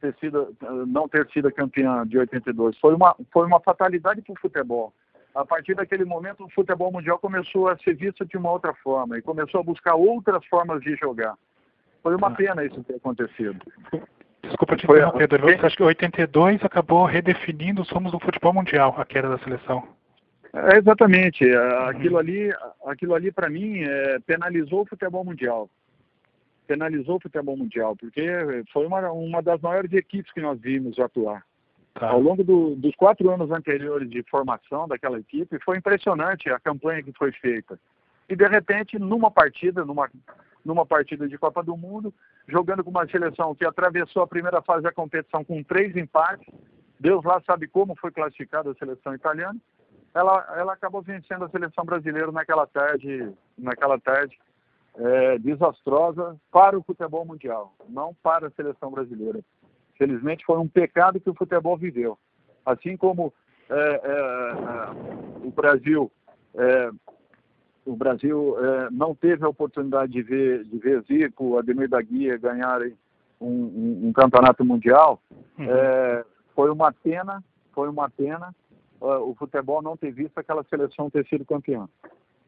ter 0.00 0.14
sido, 0.20 0.56
não 0.86 1.08
ter 1.08 1.28
sido 1.32 1.50
campeã 1.50 2.06
de 2.06 2.16
82. 2.16 2.78
Foi 2.78 2.94
uma, 2.94 3.16
foi 3.32 3.44
uma 3.44 3.58
fatalidade 3.58 4.22
para 4.22 4.34
o 4.34 4.40
futebol 4.40 4.94
a 5.34 5.44
partir 5.44 5.74
daquele 5.74 6.04
momento 6.04 6.44
o 6.44 6.50
futebol 6.50 6.90
mundial 6.92 7.18
começou 7.18 7.68
a 7.68 7.76
ser 7.78 7.94
visto 7.94 8.24
de 8.24 8.36
uma 8.36 8.50
outra 8.50 8.74
forma 8.74 9.18
e 9.18 9.22
começou 9.22 9.60
a 9.60 9.64
buscar 9.64 9.94
outras 9.94 10.44
formas 10.46 10.80
de 10.80 10.96
jogar. 10.96 11.34
Foi 12.02 12.14
uma 12.14 12.28
ah. 12.28 12.34
pena 12.34 12.64
isso 12.64 12.82
ter 12.84 12.96
acontecido. 12.96 13.60
Desculpa 14.42 14.76
te 14.76 14.84
interromper, 14.84 15.28
Pedro. 15.28 15.46
Você 15.46 15.66
acha 15.66 15.76
que 15.76 15.82
82 15.82 16.64
acabou 16.64 17.04
redefinindo 17.04 17.82
os 17.82 17.90
rumos 17.90 18.12
do 18.12 18.20
futebol 18.20 18.54
mundial, 18.54 18.94
a 18.96 19.04
queda 19.04 19.28
da 19.28 19.38
seleção? 19.38 19.86
É, 20.54 20.78
exatamente. 20.78 21.48
É, 21.48 21.88
aquilo 21.88 22.14
uhum. 22.14 22.20
ali, 22.20 22.52
aquilo 22.86 23.14
ali 23.14 23.30
para 23.30 23.50
mim, 23.50 23.82
é, 23.82 24.18
penalizou 24.20 24.82
o 24.82 24.86
futebol 24.86 25.24
mundial. 25.24 25.68
Penalizou 26.66 27.16
o 27.16 27.20
futebol 27.20 27.56
mundial, 27.56 27.96
porque 27.96 28.26
foi 28.72 28.86
uma, 28.86 29.10
uma 29.10 29.42
das 29.42 29.60
maiores 29.60 29.92
equipes 29.92 30.32
que 30.32 30.40
nós 30.40 30.58
vimos 30.60 30.98
atuar. 30.98 31.42
Tá. 31.98 32.10
Ao 32.10 32.20
longo 32.20 32.44
do, 32.44 32.76
dos 32.76 32.94
quatro 32.94 33.28
anos 33.30 33.50
anteriores 33.50 34.08
de 34.08 34.22
formação 34.24 34.86
daquela 34.86 35.18
equipe, 35.18 35.58
foi 35.64 35.78
impressionante 35.78 36.48
a 36.48 36.60
campanha 36.60 37.02
que 37.02 37.12
foi 37.12 37.32
feita. 37.32 37.78
E 38.28 38.36
de 38.36 38.46
repente, 38.46 38.98
numa 38.98 39.30
partida, 39.30 39.84
numa, 39.84 40.08
numa 40.64 40.86
partida 40.86 41.28
de 41.28 41.36
Copa 41.36 41.62
do 41.62 41.76
Mundo, 41.76 42.14
jogando 42.46 42.84
com 42.84 42.90
uma 42.90 43.08
seleção 43.08 43.54
que 43.54 43.66
atravessou 43.66 44.22
a 44.22 44.28
primeira 44.28 44.62
fase 44.62 44.82
da 44.82 44.92
competição 44.92 45.42
com 45.42 45.62
três 45.64 45.96
empates, 45.96 46.46
Deus 47.00 47.24
lá 47.24 47.42
sabe 47.44 47.66
como 47.66 47.96
foi 47.96 48.12
classificada 48.12 48.70
a 48.70 48.74
seleção 48.74 49.14
italiana, 49.14 49.58
ela, 50.14 50.54
ela 50.56 50.72
acabou 50.74 51.02
vencendo 51.02 51.44
a 51.44 51.48
seleção 51.48 51.84
brasileira 51.84 52.30
naquela 52.30 52.66
tarde, 52.66 53.32
naquela 53.56 53.98
tarde 53.98 54.38
é, 54.96 55.38
desastrosa 55.38 56.36
para 56.50 56.78
o 56.78 56.82
futebol 56.82 57.24
mundial, 57.24 57.74
não 57.88 58.14
para 58.22 58.48
a 58.48 58.50
seleção 58.50 58.90
brasileira. 58.90 59.40
Felizmente 59.98 60.44
foi 60.44 60.58
um 60.58 60.68
pecado 60.68 61.20
que 61.20 61.28
o 61.28 61.34
futebol 61.34 61.76
viveu. 61.76 62.16
Assim 62.64 62.96
como 62.96 63.32
é, 63.68 63.74
é, 63.74 64.10
é 64.10 65.46
o 65.46 65.50
Brasil, 65.50 66.10
é, 66.54 66.90
o 67.84 67.96
Brasil 67.96 68.56
é, 68.58 68.90
não 68.90 69.14
teve 69.14 69.44
a 69.44 69.48
oportunidade 69.48 70.12
de 70.12 70.22
ver, 70.22 70.64
de 70.64 70.78
ver 70.78 71.02
Zico, 71.02 71.58
Ademir 71.58 71.88
da 71.88 72.00
Guia 72.00 72.38
ganharem 72.38 72.94
um, 73.40 73.50
um, 73.50 74.08
um 74.08 74.12
campeonato 74.12 74.64
mundial, 74.64 75.20
uhum. 75.58 75.66
É, 75.70 76.24
foi 76.54 76.70
uma 76.70 76.92
pena, 76.92 77.42
foi 77.72 77.88
uma 77.88 78.08
pena 78.08 78.54
o 79.00 79.32
futebol 79.36 79.80
não 79.80 79.96
ter 79.96 80.10
visto 80.10 80.36
aquela 80.38 80.64
seleção 80.64 81.08
ter 81.08 81.24
sido 81.28 81.44
campeã 81.44 81.88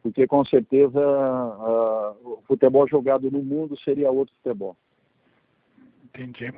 porque 0.02 0.26
com 0.26 0.44
certeza 0.44 0.98
uh, 0.98 2.16
o 2.24 2.42
futebol 2.46 2.86
jogado 2.88 3.30
no 3.30 3.42
mundo 3.42 3.78
seria 3.80 4.10
outro 4.10 4.34
futebol. 4.36 4.76
Entendi. 6.14 6.52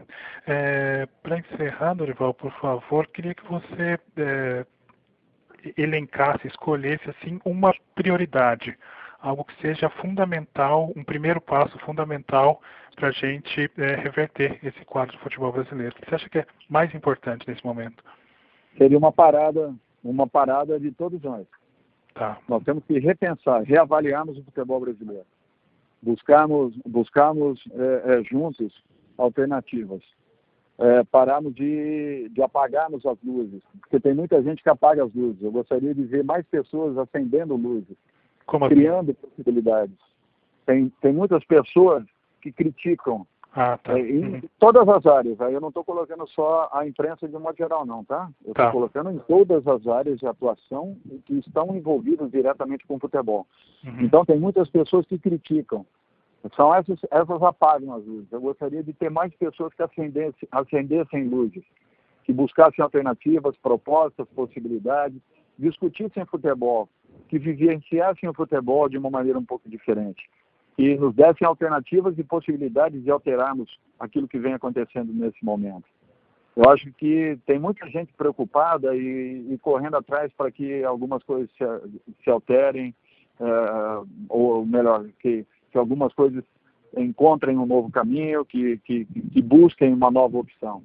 É, 0.47 1.07
Para 1.23 1.39
encerrar, 1.39 1.95
Dorival, 1.95 2.35
por 2.35 2.53
favor, 2.53 3.07
queria 3.09 3.35
que 3.35 3.47
você 3.47 3.99
é, 4.17 4.67
elencasse, 5.77 6.47
escolhesse 6.47 7.09
assim 7.11 7.39
uma 7.45 7.75
prioridade, 7.95 8.77
algo 9.21 9.45
que 9.45 9.61
seja 9.61 9.89
fundamental, 9.89 10.93
um 10.97 11.05
primeiro 11.05 11.41
passo 11.41 11.79
fundamental 11.81 12.61
para 12.97 13.09
a 13.09 13.13
gente 13.13 13.71
é, 13.79 13.95
reverter 13.95 14.59
esse 14.63 14.85
quadro 14.85 15.17
do 15.17 15.23
futebol 15.23 15.53
brasileiro. 15.53 15.95
O 15.97 16.01
que 16.01 16.09
você 16.09 16.15
acha 16.15 16.29
que 16.29 16.39
é 16.39 16.47
mais 16.69 16.95
importante 16.95 17.47
nesse 17.47 17.65
momento? 17.65 18.03
Seria 18.77 18.99
uma 18.99 19.13
parada, 19.13 19.75
uma 20.03 20.27
parada 20.27 20.81
de 20.81 20.91
todos 20.91 21.23
nós. 21.23 21.47
Tá. 22.15 22.39
Nós 22.49 22.63
temos 22.65 22.85
que 22.85 22.99
repensar, 22.99 23.63
reavaliarmos 23.63 24.37
o 24.37 24.45
futebol 24.45 24.81
brasileiro, 24.81 25.27
buscarmos, 26.03 26.75
buscarmos 26.87 27.63
é, 27.73 28.15
é, 28.15 28.25
juntos 28.25 28.73
alternativas. 29.19 30.03
É, 30.79 31.05
pararmos 31.05 31.55
de, 31.55 32.29
de 32.31 32.43
apagarmos 32.43 33.05
as 33.07 33.19
luzes, 33.23 33.63
porque 33.83 34.01
tem 34.01 34.15
muita 34.15 34.43
gente 34.43 34.63
que 34.63 34.71
apaga 34.71 35.05
as 35.05 35.15
luzes. 35.15 35.43
Eu 35.43 35.53
gostaria 35.53 35.95
de 35.95 36.03
ver 36.03 36.25
mais 36.25 36.47
pessoas 36.47 36.97
acendendo 36.99 37.55
luzes, 37.55 37.97
Como 38.47 38.65
assim? 38.65 38.75
criando 38.75 39.11
assim? 39.13 39.21
possibilidades. 39.21 39.97
Tem, 40.65 40.91
tem 41.01 41.13
muitas 41.13 41.45
pessoas 41.45 42.05
que 42.41 42.51
criticam 42.51 43.27
ah, 43.55 43.79
tá. 43.79 43.99
é, 43.99 44.01
em 44.01 44.25
uhum. 44.25 44.43
todas 44.59 44.89
as 44.89 45.05
áreas. 45.07 45.41
Aí 45.41 45.53
eu 45.53 45.61
não 45.61 45.69
estou 45.69 45.85
colocando 45.85 46.27
só 46.29 46.71
a 46.73 46.87
imprensa 46.87 47.29
de 47.29 47.39
modo 47.39 47.57
geral, 47.57 47.85
não, 47.85 48.03
tá? 48.05 48.29
Eu 48.45 48.53
estou 48.53 48.67
tá. 48.67 48.73
colocando 48.73 49.11
em 49.11 49.19
todas 49.19 49.67
as 49.67 49.87
áreas 49.87 50.19
de 50.19 50.27
atuação 50.27 50.97
que 51.27 51.35
estão 51.35 51.77
envolvidas 51.77 52.31
diretamente 52.31 52.87
com 52.87 52.97
o 52.97 52.99
futebol. 52.99 53.47
Uhum. 53.85 54.01
Então 54.01 54.25
tem 54.25 54.41
muitas 54.41 54.69
pessoas 54.71 55.05
que 55.07 55.19
criticam. 55.19 55.85
São 56.57 56.75
essas, 56.75 56.99
essas 57.11 57.43
apagam 57.43 57.95
as 57.95 58.05
luzes. 58.05 58.33
Eu 58.33 58.41
gostaria 58.41 58.83
de 58.83 58.93
ter 58.93 59.11
mais 59.11 59.33
pessoas 59.35 59.73
que 59.75 59.83
acendessem, 59.83 60.49
acendessem 60.51 61.29
luzes, 61.29 61.63
que 62.25 62.33
buscassem 62.33 62.83
alternativas, 62.83 63.57
propostas, 63.59 64.27
possibilidades, 64.35 65.21
discutissem 65.59 66.25
futebol, 66.27 66.89
que 67.29 67.39
vivenciassem 67.39 68.29
o 68.29 68.35
futebol 68.35 68.89
de 68.89 68.99
uma 68.99 69.11
maneira 69.11 69.39
um 69.39 69.45
pouco 69.45 69.69
diferente, 69.69 70.29
que 70.77 70.97
nos 70.97 71.15
dessem 71.15 71.47
alternativas 71.47 72.19
e 72.19 72.25
possibilidades 72.25 73.03
de 73.03 73.11
alterarmos 73.11 73.79
aquilo 73.99 74.27
que 74.27 74.39
vem 74.39 74.55
acontecendo 74.55 75.13
nesse 75.13 75.45
momento. 75.45 75.85
Eu 76.57 76.69
acho 76.71 76.93
que 76.95 77.39
tem 77.47 77.59
muita 77.59 77.89
gente 77.89 78.13
preocupada 78.13 78.95
e, 78.95 79.47
e 79.53 79.59
correndo 79.59 79.97
atrás 79.97 80.31
para 80.37 80.51
que 80.51 80.85
algumas 80.85 81.23
coisas 81.23 81.49
se, 81.57 81.65
se 82.23 82.31
alterem, 82.31 82.95
uh, 83.41 84.07
ou 84.29 84.67
melhor, 84.67 85.07
que 85.21 85.47
que 85.73 85.79
algumas 85.79 86.13
coisas 86.13 86.45
encontrem 86.97 87.59
um 87.59 87.67
novo 87.67 87.91
caminho, 87.91 88.45
que, 88.45 88.79
que, 88.79 89.07
que 89.07 89.43
busquem 89.43 89.93
uma 89.93 90.11
nova 90.11 90.39
opção. 90.39 90.83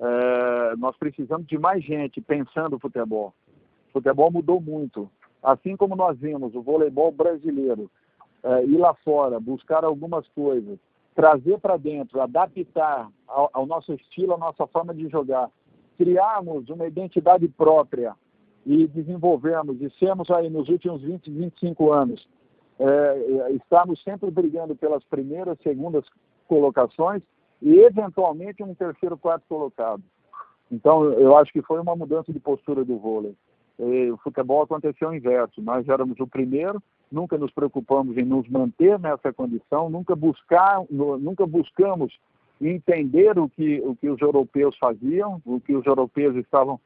É, 0.00 0.76
nós 0.76 0.96
precisamos 0.96 1.46
de 1.46 1.58
mais 1.58 1.84
gente 1.84 2.20
pensando 2.20 2.78
futebol. 2.78 3.34
O 3.90 3.92
futebol 3.92 4.30
mudou 4.32 4.60
muito. 4.60 5.10
Assim 5.42 5.76
como 5.76 5.94
nós 5.94 6.18
vimos 6.18 6.54
o 6.54 6.62
voleibol 6.62 7.12
brasileiro 7.12 7.90
é, 8.42 8.64
ir 8.64 8.78
lá 8.78 8.94
fora, 9.04 9.38
buscar 9.38 9.84
algumas 9.84 10.26
coisas, 10.28 10.78
trazer 11.14 11.58
para 11.58 11.76
dentro, 11.76 12.20
adaptar 12.20 13.10
ao, 13.28 13.50
ao 13.52 13.66
nosso 13.66 13.92
estilo, 13.92 14.34
à 14.34 14.38
nossa 14.38 14.66
forma 14.66 14.94
de 14.94 15.08
jogar, 15.08 15.50
criarmos 15.98 16.70
uma 16.70 16.86
identidade 16.86 17.46
própria 17.48 18.14
e 18.64 18.86
desenvolvermos 18.86 19.80
e 19.82 19.90
sermos 19.98 20.30
aí 20.30 20.48
nos 20.48 20.68
últimos 20.68 21.02
20, 21.02 21.30
25 21.30 21.92
anos 21.92 22.26
é, 22.80 23.52
estamos 23.52 24.02
sempre 24.02 24.30
brigando 24.30 24.74
pelas 24.74 25.04
primeiras, 25.04 25.58
segundas 25.62 26.04
colocações 26.48 27.22
e, 27.60 27.78
eventualmente, 27.78 28.62
um 28.62 28.74
terceiro, 28.74 29.18
quarto 29.18 29.44
colocado. 29.46 30.02
Então, 30.72 31.04
eu 31.12 31.36
acho 31.36 31.52
que 31.52 31.60
foi 31.60 31.78
uma 31.78 31.94
mudança 31.94 32.32
de 32.32 32.40
postura 32.40 32.82
do 32.82 32.96
vôlei. 32.96 33.34
E 33.78 34.10
o 34.10 34.16
futebol 34.18 34.62
aconteceu 34.62 35.12
inverso. 35.12 35.60
Nós 35.60 35.86
éramos 35.88 36.18
o 36.20 36.26
primeiro, 36.26 36.82
nunca 37.12 37.36
nos 37.36 37.50
preocupamos 37.52 38.16
em 38.16 38.24
nos 38.24 38.48
manter 38.48 38.98
nessa 38.98 39.32
condição, 39.32 39.90
nunca, 39.90 40.16
buscar, 40.16 40.82
nunca 40.90 41.46
buscamos 41.46 42.18
entender 42.60 43.38
o 43.38 43.48
que, 43.48 43.80
o 43.80 43.94
que 43.94 44.08
os 44.08 44.20
europeus 44.20 44.76
faziam, 44.78 45.40
o 45.44 45.60
que 45.60 45.74
os 45.74 45.84
europeus 45.84 46.36
estavam 46.36 46.80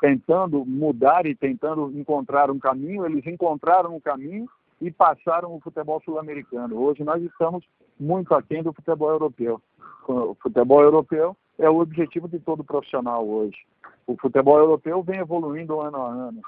tentando 0.00 0.64
mudar 0.64 1.26
e 1.26 1.34
tentando 1.34 1.90
encontrar 1.94 2.50
um 2.50 2.58
caminho, 2.58 3.04
eles 3.04 3.26
encontraram 3.26 3.94
um 3.94 4.00
caminho 4.00 4.48
e 4.80 4.90
passaram 4.90 5.54
o 5.54 5.60
futebol 5.60 6.00
sul-americano. 6.04 6.80
Hoje 6.80 7.04
nós 7.04 7.22
estamos 7.22 7.64
muito 7.98 8.34
aquém 8.34 8.62
do 8.62 8.72
futebol 8.72 9.10
europeu. 9.10 9.60
O 10.08 10.34
futebol 10.34 10.82
europeu 10.82 11.36
é 11.58 11.68
o 11.68 11.80
objetivo 11.80 12.28
de 12.28 12.38
todo 12.38 12.64
profissional 12.64 13.28
hoje. 13.28 13.58
O 14.06 14.16
futebol 14.16 14.58
europeu 14.58 15.02
vem 15.02 15.20
evoluindo 15.20 15.80
ano 15.80 15.98
a 15.98 16.08
ano 16.08 16.40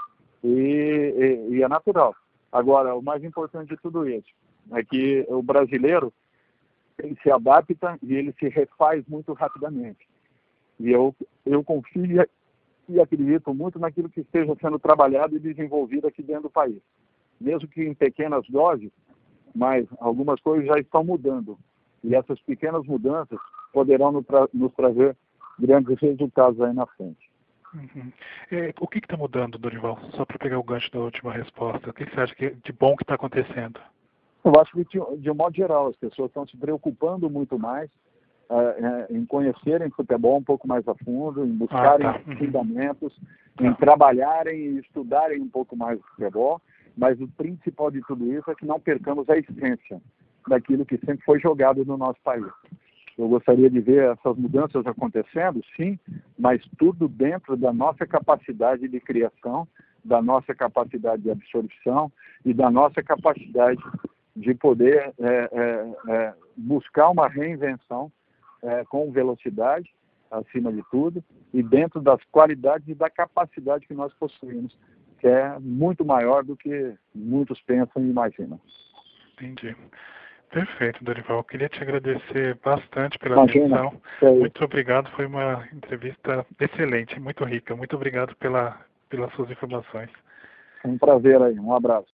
e, 0.42 1.48
e, 1.50 1.56
e 1.56 1.62
é 1.62 1.68
natural. 1.68 2.14
Agora, 2.50 2.94
o 2.94 3.02
mais 3.02 3.22
importante 3.22 3.68
de 3.68 3.76
tudo 3.76 4.08
isso 4.08 4.28
é 4.72 4.82
que 4.82 5.26
o 5.28 5.42
brasileiro 5.42 6.12
ele 6.98 7.16
se 7.22 7.30
adapta 7.30 7.98
e 8.02 8.14
ele 8.14 8.34
se 8.38 8.48
refaz 8.48 9.04
muito 9.06 9.32
rapidamente. 9.32 10.08
E 10.80 10.90
eu, 10.90 11.14
eu 11.44 11.62
confio 11.62 12.26
e 12.88 13.00
acredito 13.00 13.54
muito 13.54 13.78
naquilo 13.78 14.08
que 14.08 14.20
esteja 14.20 14.54
sendo 14.60 14.78
trabalhado 14.78 15.36
e 15.36 15.40
desenvolvido 15.40 16.06
aqui 16.06 16.22
dentro 16.22 16.44
do 16.44 16.50
país. 16.50 16.80
Mesmo 17.42 17.68
que 17.68 17.82
em 17.82 17.94
pequenas 17.94 18.46
doses, 18.48 18.90
mas 19.54 19.86
algumas 19.98 20.40
coisas 20.40 20.66
já 20.66 20.78
estão 20.78 21.04
mudando. 21.04 21.58
E 22.02 22.14
essas 22.14 22.40
pequenas 22.40 22.84
mudanças 22.86 23.38
poderão 23.72 24.12
nos, 24.12 24.26
tra 24.26 24.48
nos 24.52 24.72
trazer 24.74 25.16
grandes 25.58 25.98
resultados 25.98 26.60
aí 26.60 26.72
na 26.72 26.86
frente. 26.86 27.30
Uhum. 27.74 28.12
É, 28.50 28.74
o 28.80 28.86
que 28.86 28.98
está 28.98 29.16
mudando, 29.16 29.58
Dorival? 29.58 29.98
Só 30.14 30.24
para 30.24 30.38
pegar 30.38 30.58
o 30.58 30.62
gancho 30.62 30.90
da 30.92 31.00
última 31.00 31.32
resposta. 31.32 31.90
O 31.90 31.92
que 31.92 32.04
você 32.04 32.20
acha 32.20 32.34
que, 32.34 32.50
de 32.50 32.72
bom 32.72 32.96
que 32.96 33.02
está 33.02 33.14
acontecendo? 33.14 33.80
Eu 34.44 34.52
acho 34.60 34.72
que, 34.72 34.84
de, 34.84 35.22
de 35.22 35.30
um 35.30 35.34
modo 35.34 35.56
geral, 35.56 35.88
as 35.88 35.96
pessoas 35.96 36.28
estão 36.28 36.46
se 36.46 36.56
preocupando 36.56 37.30
muito 37.30 37.58
mais 37.58 37.88
uh, 38.50 39.06
em 39.10 39.24
conhecerem 39.24 39.90
futebol 39.90 40.36
um 40.36 40.42
pouco 40.42 40.68
mais 40.68 40.86
a 40.86 40.94
fundo, 40.96 41.44
em 41.44 41.52
buscarem 41.52 42.06
ah, 42.06 42.14
tá. 42.14 42.20
uhum. 42.26 42.36
fundamentos, 42.36 43.16
tá. 43.56 43.66
em 43.66 43.74
trabalharem 43.74 44.58
e 44.58 44.78
estudarem 44.80 45.40
um 45.40 45.48
pouco 45.48 45.74
mais 45.76 45.98
o 45.98 46.02
futebol. 46.08 46.60
Mas 46.96 47.20
o 47.20 47.28
principal 47.28 47.90
de 47.90 48.00
tudo 48.02 48.32
isso 48.32 48.50
é 48.50 48.54
que 48.54 48.66
não 48.66 48.78
percamos 48.78 49.28
a 49.28 49.38
essência 49.38 50.00
daquilo 50.48 50.84
que 50.84 50.98
sempre 50.98 51.24
foi 51.24 51.40
jogado 51.40 51.84
no 51.84 51.96
nosso 51.96 52.20
país. 52.22 52.46
Eu 53.16 53.28
gostaria 53.28 53.68
de 53.68 53.80
ver 53.80 54.12
essas 54.12 54.36
mudanças 54.36 54.86
acontecendo, 54.86 55.62
sim, 55.76 55.98
mas 56.38 56.62
tudo 56.78 57.08
dentro 57.08 57.56
da 57.56 57.72
nossa 57.72 58.06
capacidade 58.06 58.88
de 58.88 59.00
criação, 59.00 59.68
da 60.04 60.20
nossa 60.20 60.54
capacidade 60.54 61.22
de 61.22 61.30
absorção 61.30 62.10
e 62.44 62.52
da 62.52 62.70
nossa 62.70 63.02
capacidade 63.02 63.80
de 64.34 64.54
poder 64.54 65.12
é, 65.18 65.48
é, 65.52 66.12
é, 66.12 66.34
buscar 66.56 67.10
uma 67.10 67.28
reinvenção 67.28 68.10
é, 68.62 68.84
com 68.84 69.12
velocidade, 69.12 69.90
acima 70.30 70.72
de 70.72 70.82
tudo, 70.90 71.22
e 71.52 71.62
dentro 71.62 72.00
das 72.00 72.22
qualidades 72.30 72.88
e 72.88 72.94
da 72.94 73.10
capacidade 73.10 73.86
que 73.86 73.94
nós 73.94 74.12
possuímos, 74.14 74.76
que 75.22 75.28
é 75.28 75.56
muito 75.60 76.04
maior 76.04 76.42
do 76.42 76.56
que 76.56 76.94
muitos 77.14 77.60
pensam 77.62 78.02
e 78.02 78.10
imaginam. 78.10 78.60
Entendi. 79.34 79.76
Perfeito, 80.50 81.02
Dorival. 81.04 81.38
Eu 81.38 81.44
queria 81.44 81.68
te 81.68 81.80
agradecer 81.80 82.58
bastante 82.62 83.20
pela 83.20 83.36
Imagina, 83.36 83.86
atenção. 83.86 84.00
Muito 84.34 84.64
obrigado. 84.64 85.08
Foi 85.12 85.26
uma 85.26 85.64
entrevista 85.72 86.44
excelente, 86.60 87.20
muito 87.20 87.44
rica. 87.44 87.76
Muito 87.76 87.94
obrigado 87.94 88.34
pela, 88.34 88.80
pelas 89.08 89.32
suas 89.34 89.48
informações. 89.48 90.10
Um 90.84 90.98
prazer 90.98 91.40
aí. 91.40 91.56
Um 91.56 91.72
abraço. 91.72 92.08